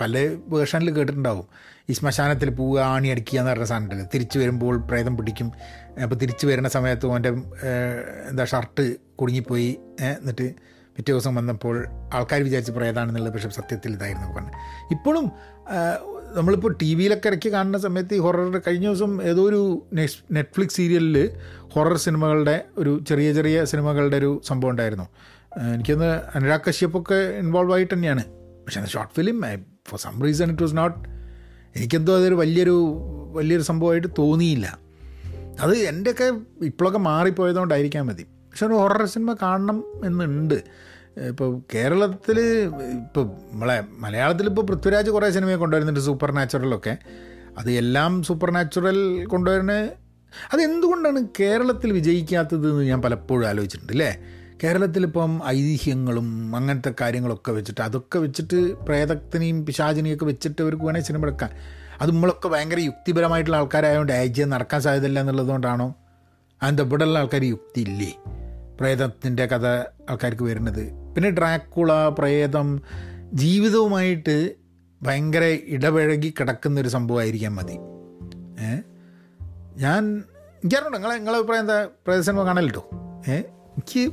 പല 0.00 0.36
വേർഷനിൽ 0.46 0.90
കേട്ടിട്ടുണ്ടാവും. 0.90 1.46
ഈ 1.90 1.92
ശ്മശാനത്തിൽ 1.92 2.50
പോവുക 2.50 2.80
ആണി 2.80 3.08
അടിക്കുക 3.08 3.38
എന്ന് 3.38 3.50
പറഞ്ഞ 3.50 3.64
സാധനമുണ്ടല്ലോ. 3.64 4.06
തിരിച്ചു 4.14 4.38
വരുമ്പോൾ 4.38 4.80
പ്രേതം 4.80 5.16
പിടിക്കും. 5.16 5.52
അപ്പോൾ 6.02 6.16
തിരിച്ചു 6.16 6.46
വരുന്ന 6.46 6.68
സമയത്ത് 6.68 7.06
അവന്റെ 7.10 7.28
എന്താ 8.30 8.44
ഷർട്ട് 8.44 8.96
കുടുങ്ങിപ്പോയി. 9.20 9.78
എന്നിട്ട് 10.00 10.54
പിറ്റേ 10.96 11.12
ദിവസം 11.12 11.34
വന്നപ്പോൾ 11.34 11.86
ആൾക്കാർ 12.14 12.40
വിചാരിച്ച് 12.42 12.72
പ്രേതാണെന്നുള്ളത് 12.72 13.32
പക്ഷേ 13.32 13.48
സത്യത്തിൽ 13.48 13.92
ഇതായിരുന്നു 13.92 14.34
പറഞ്ഞു 14.34 14.50
ഇപ്പോഴും 14.90 15.26
നമ്മളിപ്പോൾ 16.36 16.76
ടി 16.82 16.94
വിയിലൊക്കെ 16.94 17.28
ഇറക്കി 17.28 17.52
കാണുന്ന 17.52 17.78
സമയത്ത് 17.78 18.14
ഈ 18.14 18.18
ഹൊറർ 18.18 18.58
കഴിഞ്ഞ 18.58 18.86
ദിവസം 18.86 19.22
ഏതോ 19.22 19.42
ഒരു 19.48 19.86
നെറ്റ്ഫ്ലിക്സ് 20.30 20.76
സീരിയലിൽ 20.76 21.30
ഹൊറർ 21.72 21.96
സിനിമകളുടെ 21.96 22.64
ഒരു 22.78 23.04
ചെറിയ 23.08 23.32
ചെറിയ 23.32 23.64
സിനിമകളുടെ 23.64 24.16
ഒരു 24.16 24.40
സംഭവം 24.46 24.70
ഉണ്ടായിരുന്നു. 24.70 25.04
എനിക്കൊന്ന് 25.74 26.20
അനുരാഗ് 26.34 26.60
കശ്യപ്പൊക്കെ 26.68 27.14
ഇൻവോൾവ് 27.14 27.72
ആയിട്ട് 27.72 27.94
തന്നെയാണ്. 27.94 28.24
പക്ഷേ 28.66 28.86
short 28.86 29.14
film 29.14 29.42
for 29.88 30.00
some 30.00 30.22
reason 30.22 30.50
it 30.50 30.62
was 30.62 30.76
not 30.76 30.98
എനിക്കെന്തോ 31.76 32.16
അതൊരു 32.16 32.34
വലിയൊരു 32.34 32.98
വലിയൊരു 33.32 33.62
സംഭവമായിട്ട് 33.62 34.08
തോന്നിയില്ല. 34.18 34.78
അത് 35.60 35.74
എന്റെയൊക്കെ 35.76 36.24
ഇപ്പോഴൊക്കെ 36.64 36.98
മാറിപ്പോയതുകൊണ്ടായിരിക്കാൻ 36.98 38.06
മതി. 38.06 38.22
പക്ഷെ 38.22 38.66
ഒരു 38.66 38.74
ഹൊറർ 38.74 39.04
സിനിമ 39.06 39.36
കാണണം 39.42 39.84
എന്നുണ്ട്. 40.04 40.62
ഇപ്പോൾ 41.26 41.62
കേരളത്തിൽ 41.74 42.40
ഇപ്പോൾ 42.94 43.24
നമ്മളെ 43.52 43.84
മലയാളത്തിൽ 43.98 44.46
ഇപ്പോൾ 44.46 44.62
പൃഥ്വിരാജ് 44.62 45.10
കുറേ 45.10 45.30
സിനിമയെ 45.30 45.56
കൊണ്ടുവരുന്നുണ്ട് 45.56 46.00
സൂപ്പർ 46.00 46.32
നാച്ചുറലൊക്കെ 46.32 46.98
അത് 47.58 47.70
എല്ലാം 47.72 48.22
സൂപ്പർ 48.22 48.50
നാച്ചുറൽ 48.50 49.24
കൊണ്ടുവരുന്ന 49.24 49.72
അതെന്തുകൊണ്ടാണ് 50.52 51.26
കേരളത്തിൽ 51.40 51.92
വിജയിക്കാത്തത് 51.92 52.70
എന്ന് 52.70 52.84
ഞാൻ 52.84 53.02
പലപ്പോഴും 53.02 53.48
ആലോചിച്ചിട്ടുണ്ട് 53.48 53.92
അല്ലേ 53.92 54.18
കേരളത്തിലിപ്പം 54.64 55.42
ഐതിഹ്യങ്ങളും 55.46 56.56
അങ്ങനത്തെ 56.56 56.94
കാര്യങ്ങളൊക്കെ 57.00 57.52
വെച്ചിട്ട് 57.52 57.80
അതൊക്കെ 57.80 58.18
വെച്ചിട്ട് 58.18 58.74
പ്രേതത്തിനെയും 58.84 59.66
പിശാചിനെയൊക്കെ 59.66 60.24
വെച്ചിട്ട് 60.24 60.62
അവർക്ക് 60.62 60.84
വേണേൽ 60.84 61.02
സിനിമ 61.02 61.22
എടുക്കാൻ. 61.22 61.50
അത് 62.00 62.10
നമ്മളൊക്കെ 62.10 62.48
ഭയങ്കര 62.48 62.78
യുക്തിപരമായിട്ടുള്ള 62.78 63.56
ആൾക്കാരായതുകൊണ്ട് 63.56 64.12
ഐജ്യം 64.12 64.50
നടക്കാൻ 64.50 64.80
സാധ്യതയില്ല 64.80 65.20
എന്നുള്ളതുകൊണ്ടാണോ? 65.20 65.94
അതിന്റെ 66.62 66.82
ഇവിടെയുള്ള 66.82 67.18
ആൾക്കാർ 67.18 67.44
യുക്തി 67.44 67.80
ഇല്ലേ 67.80 68.16
പ്രേതത്തിന്റെ 68.80 69.46
കഥ 69.46 69.66
ആൾക്കാർക്ക് 70.10 70.42
വരുന്നത്. 70.42 71.14
പിന്നെ 71.14 71.30
ഡ്രാക്കുള 71.30 72.08
പ്രേതം 72.08 72.82
ജീവിതവുമായിട്ട് 73.32 74.54
ഭയങ്കര 75.02 75.58
ഇടപഴകി 75.66 76.34
കിടക്കുന്നൊരു 76.40 76.88
സംഭവമായിരിക്കാൻ 76.88 77.54
മതി. 77.54 77.72
ഏ? 78.60 78.78
ഞാൻ 79.76 80.22
എനിക്കറിയണ്ട 80.54 80.94
നിങ്ങളെ 80.96 81.14
നിങ്ങളെ 81.14 81.38
അഭിപ്രായം 81.38 81.60
എന്താ? 81.60 81.84
പ്രേത 82.06 82.20
സിനിമ 82.20 82.42
കാണല്ലോ 82.42 82.88
ഏ? 83.28 83.36
എനിക്ക് 83.36 84.10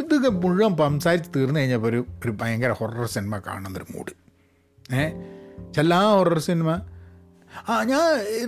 ഇതൊക്കെ 0.00 0.28
മുഴുവൻ 0.30 0.76
സംസാരിച്ച് 0.76 1.30
തീർന്നു 1.36 1.60
കഴിഞ്ഞപ്പോൾ 1.60 1.88
ഒരു 1.88 2.06
ഒരു 2.24 2.32
ഭയങ്കര 2.40 2.72
ഹൊറർ 2.72 3.06
സിനിമ 3.06 3.38
കാണുന്നൊരു 3.38 3.86
മൂഡ് 3.94 4.12
ഏ? 4.94 5.10
ചെല്ലാ 5.72 6.12
ഹൊറർ 6.12 6.38
സിനിമ. 6.38 6.80
ആ 7.68 7.82
ഞാൻ 7.82 8.00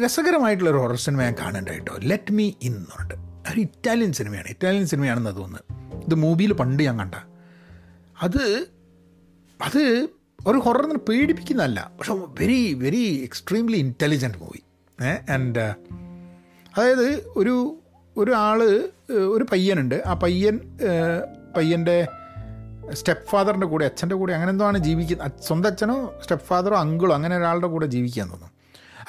രസകരമായിട്ടുള്ളൊരു 0.04 0.78
ഹൊറർ 0.78 0.96
സിനിമ 0.96 1.22
ഞാൻ 1.22 1.34
കാണണ്ടായിട്ടോ 1.40 1.96
ലെറ്റ് 2.02 2.32
മീ 2.32 2.52
പറഞ്ഞിട്ട്. 2.98 3.36
ഒരു 3.53 3.61
ഇറ്റാലിയൻ 3.61 4.12
സിനിമയാണ്. 4.12 4.47
ഇറ്റാലിയൻ 4.49 4.87
സിനിമയാണെന്ന് 4.87 5.37
തോന്നുന്നത്. 5.37 6.05
ഇത് 6.07 6.15
മൂവിയിൽ 6.15 6.53
പണ്ട് 6.53 6.83
ഞാൻ 6.83 6.99
കണ്ട. 6.99 7.15
അത് 8.23 8.67
അത് 9.65 10.09
ഒരു 10.47 10.59
ഹൊററിന് 10.59 10.95
പേടിപ്പിക്കുന്നതല്ല. 10.95 11.93
പക്ഷെ 11.99 12.12
very 12.12 12.75
very 12.75 13.21
extremely 13.23 13.76
intelligent 13.76 14.38
movie 14.38 14.62
and 15.31 15.75
അതായത് 16.76 17.25
ഒരു 17.37 17.79
ഒരു 18.17 18.31
ആൾ 18.31 18.88
ഒരു 19.12 19.47
പയ്യനുണ്ട്. 19.53 20.03
ആ 20.07 20.15
പയ്യൻ 20.15 20.61
പയ്യന്റെ 21.57 22.09
സ്റ്റെപ്പ് 22.93 23.31
ഫാദറിന്റെ 23.31 23.67
കൂടെ 23.67 23.85
അച്ഛന്റെ 23.85 24.15
കൂടെ 24.15 24.33
അങ്ങനെ 24.33 24.50
എന്തോ 24.50 24.65
ആണ് 24.65 24.79
ജീവിക്കുന്നത് 24.79 25.31
സ്വന്തം 25.43 25.71
അച്ഛനോ 25.71 26.15
സ്റ്റെപ്പ് 26.21 26.47
ഫാദറോ 26.47 26.76
അങ്കിളോ 26.76 27.15
അങ്ങനെ 27.15 27.37
ഒരാളുടെ 27.37 27.67
കൂടെ 27.67 27.87
ജീവിക്കാൻ 27.87 28.31
തോന്നുന്നു. 28.31 28.53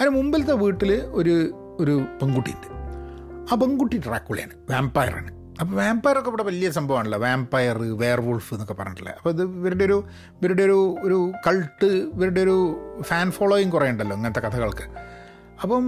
അതിന് 0.02 0.16
മുമ്പിലത്തെ 0.16 0.54
വീട്ടിൽ 0.54 0.94
ഒരു 0.94 1.36
ഒരു 1.80 2.06
പെൺകുട്ടിയുണ്ട്. 2.22 2.77
ആ 3.52 3.56
പെൺകുട്ടി 3.56 3.98
ട്രാക്കുളയാണ് 3.98 4.56
വാമ്പയറാണ് 4.72 5.32
അപ്പോൾ 5.62 5.76
വാമ്പയറൊക്കെ 5.76 6.30
ഇവിടെ 6.30 6.44
വലിയ 6.44 6.70
സംഭവമാണല്ലോ. 6.70 7.20
വാമ്പയർ 7.20 7.78
വെയർ 7.78 8.20
വുൾഫ് 8.22 8.54
എന്നൊക്കെ 8.54 8.74
പറഞ്ഞിട്ടില്ലേ 8.74 9.14
അപ്പോൾ 9.18 9.30
ഇത് 9.30 9.42
ഇവരുടെ 9.42 9.84
ഒരു 9.84 9.98
ഇവരുടെ 10.38 10.64
ഒരു 10.64 10.98
ഒരു 11.02 11.32
കൾട്ട് 11.48 11.86
ഇവരുടെ 11.86 12.42
ഒരു 12.42 12.58
ഫാൻ 13.02 13.32
ഫോളോയിങ് 13.32 13.72
കുറേ 13.72 13.90
ഉണ്ടല്ലോ 13.90 14.16
ഇങ്ങനത്തെ 14.18 14.40
കഥകൾക്ക്. 14.40 14.86
അപ്പം 15.64 15.86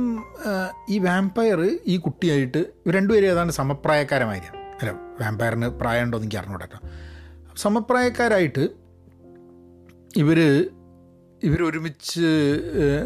ഈ 0.89 0.99
വാമ്പയർ 0.99 1.59
ഈ 1.85 1.97
കുട്ടിയായിട്ട് 1.97 2.65
രണ്ടുപേരും 2.89 3.27
ഏതാണ്ട് 3.27 3.53
സമപ്രായക്കാരമായിരിക്കാം. 3.53 4.55
അല്ല 4.79 4.91
വാമ്പയറിന് 5.21 5.67
പ്രായമുണ്ടോ 5.67 6.17
എന്ന് 6.17 6.25
എനിക്ക് 6.25 6.39
അറിഞ്ഞൂടാ 6.41 6.65
കേട്ടോ 6.65 6.79
സമപ്രായക്കാരായിട്ട് 7.55 8.69
ഇവർ 10.15 10.39
ഇവരൊരുമിച്ച് 11.43 12.29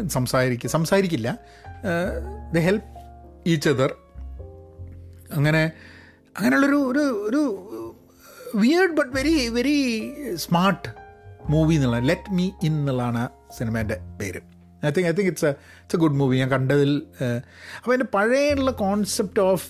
സംസാരിക്കുക 0.06 0.70
സംസാരിക്കില്ല. 0.70 1.28
ദ 2.54 2.58
ഹെൽപ്പ് 2.58 2.90
ഈച്ച് 3.46 3.68
അതർ 3.68 3.92
അങ്ങനെ 5.34 5.72
അങ്ങനെയുള്ളൊരു 6.36 6.76
ഒരു 6.76 7.04
ഒരു 7.28 7.42
weird 8.54 8.92
but 8.92 9.16
very 9.16 9.48
very 9.48 9.78
smart 10.34 10.88
movie 11.50 11.74
എന്നുള്ള 11.74 11.98
ലെറ്റ് 11.98 12.32
മീ 12.32 12.50
ഇൻ 12.62 12.72
എന്നുള്ളതാണ് 12.72 13.28
സിനിമേന്റെ 13.58 13.96
പേര്. 14.20 14.40
I 14.86 14.90
think 14.90 15.08
I 15.08 15.12
think 15.12 15.30
it's 15.30 15.44
a 15.44 15.48
it's 15.48 15.96
a 15.96 15.98
good 15.98 16.12
movie 16.12 16.36
ഞാൻ 16.38 16.50
കണ്ടതിൽ 16.50 16.90
അപ്പോൾ 17.76 17.90
അതിന്റെ 17.90 18.08
പഴയുള്ള 18.14 18.70
concept 18.70 19.40
of 19.40 19.68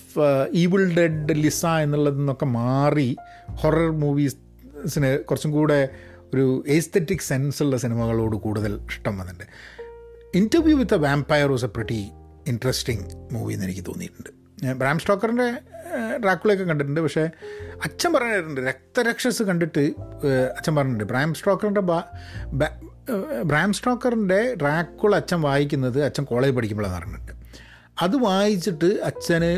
evil 0.53 0.93
Dead 0.93 1.35
Lisa 1.43 1.65
എന്നുള്ളതിൽ 1.65 2.17
നിന്നൊക്കെ 2.17 2.45
മാറി 2.45 3.15
ഹൊറർ 3.63 3.91
മൂവീസിന് 3.91 5.23
കുറച്ചും 5.23 5.51
കൂടെ 5.51 5.89
ഒരു 6.33 6.63
എസ്തെറ്റിക് 6.67 7.19
സെൻസുള്ള 7.19 7.77
സിനിമകളോട് 7.77 8.35
കൂടുതൽ 8.35 8.79
ഇഷ്ടം 8.89 9.17
വന്നിട്ടുണ്ട്. 9.17 9.47
Interview 10.35 10.77
with 10.77 10.93
a 10.93 10.97
Vampire 10.97 11.49
was 11.51 11.65
a 11.65 11.67
pretty 11.67 12.01
interesting 12.47 13.05
movie 13.33 13.53
എന്ന് 13.53 13.65
എനിക്ക് 13.65 13.85
തോന്നിയിട്ടുണ്ട്. 13.85 14.44
ബ്രാം 14.81 14.99
സ്റ്റോക്കറിന്റെ 14.99 15.47
ഡ്രാക്കുളയൊക്കെ 16.23 16.63
കണ്ടിട്ടുണ്ട്. 16.63 17.01
പക്ഷേ 17.01 17.23
അച്ഛൻ 17.85 18.13
പറഞ്ഞിട്ടുണ്ട് 18.13 18.61
രക്തരക്ഷസ് 18.61 19.43
കണ്ടിട്ട് 19.43 19.83
അച്ഛൻ 20.57 20.75
പറഞ്ഞിട്ടുണ്ട് 20.75 21.07
ബ്രാം 21.13 21.33
സ്റ്റോക്കറിന്റെ 21.33 21.83
ബ്രാം 23.43 23.73
സ്റ്റോക്കറിന്റെ 23.73 24.39
ഡ്രാക്കുള 24.61 25.15
അച്ഛൻ 25.15 25.41
വായിക്കുന്നത് 25.41 26.03
അച്ഛൻ 26.03 26.23
കോളേജ് 26.23 26.55
പഠിക്കുമ്പോഴാണ് 26.57 26.95
പറഞ്ഞിട്ടുണ്ട് 26.97 27.33
അത് 28.03 28.15
വായിച്ചിട്ട് 28.27 28.89
അച്ഛന് 29.09 29.51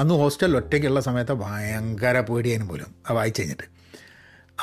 അന്ന് 0.00 0.14
ഹോസ്റ്റലിൽ 0.14 0.56
ഒറ്റയ്ക്കുള്ള 0.56 1.00
സമയത്ത് 1.00 1.32
ഭയങ്കര 1.32 2.20
പേടിയാനും 2.20 2.68
പോലും 2.68 2.90
അത് 3.06 3.14
വായിച്ചു 3.16 3.42
കഴിഞ്ഞിട്ട്. 3.42 3.66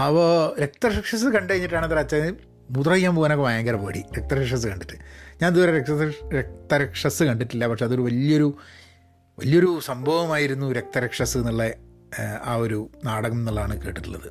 അപ്പോൾ 0.06 0.62
രക്തരക്ഷസ് 0.62 1.26
കണ്ടു 1.26 1.54
കഴിഞ്ഞിട്ടാണ് 1.54 1.86
അത്ര 1.86 2.00
അച്ഛന് 2.06 2.32
മുദ്രയ്ക്കാൻ 2.76 3.15
പോകാനൊക്കെ 3.15 3.43
ഭയങ്കര 3.43 3.76
പേടി 3.76 4.02
രക്തരക്ഷസ് 4.17 4.67
കണ്ടിട്ട്. 4.67 4.96
ഞാൻ 5.41 5.52
ഇതുവരെ 5.52 5.72
രക്ത 5.78 5.91
രക്തരക്ഷസ് 6.39 7.24
കണ്ടിട്ടില്ല 7.24 7.67
പക്ഷെ 7.67 7.86
അതൊരു 7.86 8.02
വലിയൊരു 8.02 8.58
വലിയൊരു 9.39 9.80
സംഭവമായിരുന്നു 9.86 10.72
രക്തരക്ഷസ് 10.72 11.38
എന്നുള്ള 11.38 11.63
ആ 12.46 12.56
ഒരു 12.56 12.89
നാടകം 13.06 13.38
എന്നുള്ളതാണ് 13.38 13.82
കേട്ടിട്ടുള്ളത്. 13.82 14.30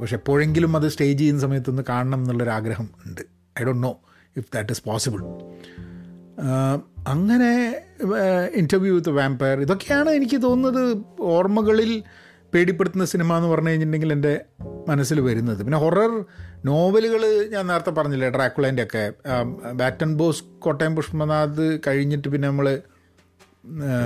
പക്ഷെ 0.00 0.16
എപ്പോഴെങ്കിലും 0.16 0.76
അത് 0.76 0.88
സ്റ്റേജ് 0.88 1.18
ചെയ്യുന്ന 1.18 1.40
സമയത്തൊന്ന് 1.40 1.82
കാണണം 1.88 2.18
എന്നുള്ളൊരാഗ്രഹം 2.18 2.88
ഉണ്ട്. 3.06 3.20
I 3.60 3.64
don't 3.64 3.82
know 3.82 3.92
if 4.36 4.46
that 4.54 4.72
is 4.72 4.82
possible. 4.84 5.20
അങ്ങനെ 7.08 7.50
ഇന്റർവ്യൂ 8.54 8.94
വിത്ത് 8.94 9.10
വാമ്പയർ 9.10 9.60
ഇതൊക്കെയാണ് 9.60 10.10
എനിക്ക് 10.10 10.42
തോന്നുന്നത് 10.42 10.96
ഓർമ്മകളിൽ 11.20 12.02
പേടിപ്പെടുത്തുന്ന 12.54 13.04
സിനിമ 13.04 13.36
എന്ന് 13.36 13.48
പറഞ്ഞു 13.48 13.68
കഴിഞ്ഞിട്ടുണ്ടെങ്കിൽ 13.68 14.12
എന്റെ 14.12 14.44
മനസ്സിൽ 14.88 15.20
വരുന്നത്. 15.20 15.62
പിന്നെ 15.62 15.78
ഹൊറർ 15.78 16.24
നോവലുകൾ 16.64 17.22
ഞാൻ 17.52 17.66
നേരത്തെ 17.66 17.90
പറഞ്ഞില്ലേ 17.90 18.28
ഡ്രാക്കുളേന്റെ 18.28 18.82
ഒക്കെ 18.82 19.12
ബാറ്റൻ 19.72 20.14
ബോസ് 20.16 20.44
കോട്ടയം 20.58 20.96
പുഷ്പനാഥ് 20.96 21.78
കഴിഞ്ഞിട്ട് 21.86 22.28
പിന്നെ 22.28 22.48
നമ്മൾ 22.48 22.80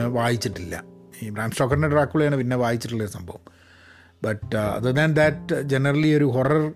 വായിച്ചിട്ടില്ല. 0.09 0.85
ഈ 1.23 1.31
ബ്രാം 1.31 1.51
സ്റ്റോക്കറിന്റെ 1.51 1.89
ഡ്രാക്കുളയാണ് 1.89 2.37
പിന്നെ 2.37 2.57
വായിച്ചിട്ടുള്ള 2.57 3.07
സംഭവം. 3.07 3.41
But 4.25 4.57
other 4.57 4.91
than 4.91 5.15
that 5.15 5.63
generally 5.63 6.15
ഒരു 6.15 6.25
ഹൊറർ 6.25 6.73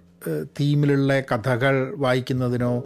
തീമിലുള്ള 0.60 1.20
കഥകൾ 1.20 1.94
വായിക്കുന്നതിനോ 1.96 2.84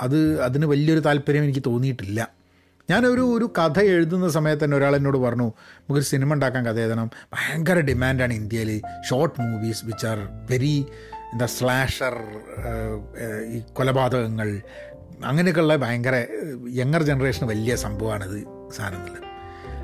അത് 0.00 0.42
അതിന് 0.42 0.66
വലിയൊരു 0.66 1.00
താല്പര്യം 1.00 1.44
എനിക്ക് 1.44 1.62
തോന്നിയിട്ടില്ല. 1.66 2.42
ഞാനൊരു 2.90 3.36
ഒരു 3.36 3.52
കഥ 3.58 3.80
എഴുതുന്ന 3.80 4.28
സമയത്ത് 4.28 4.64
തന്നെ 4.64 4.76
ഒരാൾ 4.76 4.96
എന്നോട് 4.96 5.18
പറഞ്ഞു 5.18 5.44
നമുക്കൊരു 5.44 6.04
സിനിമ 6.04 6.34
ഉണ്ടാക്കാൻ 6.34 6.66
കഥ 6.66 6.78
എഴുതണം. 6.78 7.10
ഭയങ്കര 7.34 7.80
ഡിമാൻഡാണ് 7.80 8.32
ഇന്ത്യയിൽ 8.32 8.82
short 9.10 9.40
movies 9.40 9.86
which 9.86 10.06
are 10.06 10.18
very 10.50 10.86
എന്താ 11.32 11.46
സ്ലാഷർ 11.46 12.16
ഈ 13.46 13.62
കൊലപാതകങ്ങൾ. 13.72 14.60
അങ്ങനെയൊക്കെയുള്ള 15.24 15.76
ഭയങ്കര 15.76 16.16
യങ്ങർ 16.68 17.02
ജനറേഷന് 17.02 17.48
വലിയ 17.48 17.76
സംഭവമാണിത്. 17.76 18.61
സാധനം 18.72 18.98
എന്നുള്ളത് 18.98 19.32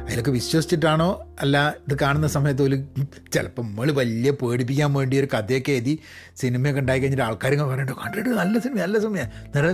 അതിലൊക്കെ 0.05 0.31
വിശ്വസിച്ചിട്ടാണോ? 0.31 1.37
അല്ല 1.41 1.75
ഇത് 1.89 1.99
കാണുന്ന 2.03 2.29
സമയത്ത് 2.29 2.63
ഒരു 2.63 2.77
ചിലപ്പോൾ 3.33 3.63
നമ്മൾ 3.63 3.93
വലിയ 3.93 4.31
പേടിപ്പിക്കാൻ 4.31 4.95
വേണ്ടി 4.95 5.19
ഒരു 5.19 5.29
കഥയൊക്കെ 5.35 5.73
എഴുതി 5.73 5.99
സിനിമയൊക്കെ 6.37 6.81
ഉണ്ടായി 6.81 7.01
കഴിഞ്ഞിട്ട് 7.01 7.25
ആൾക്കാരൊക്കെ 7.25 7.65
പറയണ്ടോ 7.65 7.95
കണ്ടിട്ട് 7.95 8.29
നല്ല 8.29 8.59
സിനിമ 8.59 8.79
നല്ല 8.79 8.99
സിനിമയാണ് 8.99 9.31
നിറ 9.57 9.71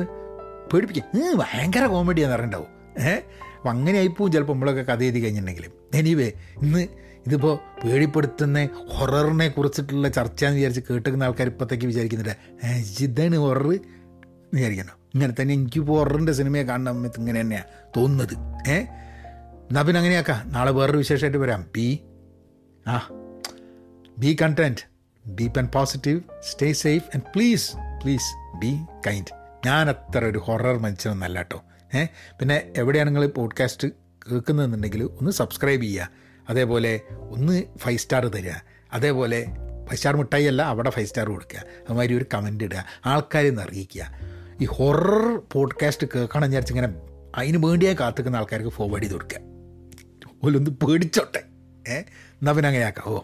പേടിപ്പിക്കുക. 0.73 1.35
ഭയങ്കര 1.35 1.87
കോമഡിയാന്ന് 1.87 2.37
പറഞ്ഞിട്ടുണ്ടാവും. 2.37 3.01
ഏഹ് 3.07 3.23
അപ്പം 3.57 3.71
അങ്ങനെ 3.71 3.99
ആയിപ്പോവും 3.99 4.33
ചിലപ്പോൾ 4.33 4.53
നമ്മളൊക്കെ 4.53 4.83
കഥ 4.83 5.03
എഴുതി 5.03 5.21
കഴിഞ്ഞിട്ടുണ്ടെങ്കിലും 5.21 5.73
എനിവേ 5.95 6.33
ഇന്ന് 6.63 6.89
ഇതിപ്പോൾ 7.27 7.59
പേടിപ്പെടുത്തുന്ന 7.85 8.69
ഹൊററിനെ 8.95 9.49
കുറിച്ചിട്ടുള്ള 9.49 10.09
ചർച്ചയെന്ന് 10.09 10.57
വിചാരിച്ച് 10.57 10.81
കേട്ടിരിക്കുന്ന 10.81 11.25
ആൾക്കാർ 11.25 11.47
ഇപ്പോഴത്തേക്ക് 11.47 11.87
വിചാരിക്കുന്നുണ്ട് 11.87 12.37
ഇതാണ് 13.03 13.37
ഹൊറർ 13.37 13.67
വിചാരിക്കണം 14.55 14.97
ഇങ്ങനെ 15.15 15.35
തന്നെ 15.43 15.55
എനിക്കിപ്പോൾ 15.55 15.99
ഹൊററിന്റെ 15.99 16.33
സിനിമയെ 16.33 16.63
കാണുന്ന 16.63 16.93
സമയത്ത് 16.93 17.19
ഇങ്ങനെ 17.19 17.41
തന്നെയാണ് 17.41 17.65
തോന്നുന്നത്. 17.97 18.35
ഏഹ് 18.71 19.04
എന്നാൽ 19.65 19.83
പിന്നെ 19.83 19.99
അങ്ങനെയാക്കാം. 19.99 20.53
നാളെ 20.53 20.71
വേറൊരു 20.71 20.99
വിശേഷമായിട്ട് 20.99 21.39
വരാം. 21.39 21.71
ബി 21.75 22.01
ആ. 22.87 23.09
Be 24.19 24.37
content 24.43 24.95
be 25.27 25.47
pen 25.57 25.67
positive 25.67 26.21
stay 26.43 26.73
safe 26.73 27.05
and 27.05 27.23
please 27.35 27.73
please 28.03 28.59
be 28.59 28.79
kind 29.07 29.35
ഞാൻ 29.67 29.91
അത്ര 29.91 30.25
ഒരു 30.25 30.39
ഹൊറർ 30.39 30.79
മനുഷ്യനൊന്നല്ല 30.79 31.39
കേട്ടോ 31.39 31.63
ഏഹ് 31.95 32.09
പിന്നെ 32.41 32.73
എവിടെയാണ് 32.77 33.09
നിങ്ങൾ 33.09 33.27
പോഡ്കാസ്റ്റ് 33.27 33.89
കേൾക്കുന്നതെന്നുണ്ടെങ്കിൽ 34.33 35.03
ഒന്ന് 35.03 35.31
സബ്സ്ക്രൈബ് 35.31 35.83
ചെയ്യുക. 35.83 36.09
അതേപോലെ 36.51 37.01
ഒന്ന് 37.31 37.63
ഫൈവ് 37.77 37.99
സ്റ്റാർ 37.99 38.29
തരിക. 38.29 38.51
അതേപോലെ 38.93 39.45
ഫൈവ് 39.85 39.97
സ്റ്റാർ 39.97 40.17
മിഠായി 40.17 40.45
അല്ല 40.45 40.63
അവിടെ 40.63 40.91
ഫൈവ് 40.91 41.07
സ്റ്റാർ 41.07 41.29
കൊടുക്കുക. 41.29 41.59
അതുമാതിരി 41.59 42.15
ഒരു 42.15 42.27
കമന്റ് 42.35 42.65
ഇടുക. 42.65 42.85
ആൾക്കാരെ 43.07 43.49
ഒന്ന് 43.49 43.63
അറിയിക്കുക. 43.63 44.13
ഈ 44.61 44.65
ഹൊറർ 44.65 45.43
പോഡ്കാസ്റ്റ് 45.53 46.07
കേൾക്കണം 46.07 46.45
എന്ന് 46.45 46.57
വിചാരിച്ചിങ്ങനെ 46.57 46.95
അതിന് 47.35 47.67
വേണ്ടിയായി 47.67 47.97
കാത്തുക്കുന്ന 48.01 48.37
ആൾക്കാർക്ക് 48.37 48.69
ഫോർവേഡ് 48.69 49.03
ചെയ്ത് 49.03 49.13
കൊടുക്കുക. 49.13 49.54
ഓലൊന്ന് 50.45 50.71
പേടിച്ചോട്ടെ. 50.71 51.45
ഏ? 51.89 52.03
അങ്ങനെ 52.69 52.85
ഓ. 53.07 53.21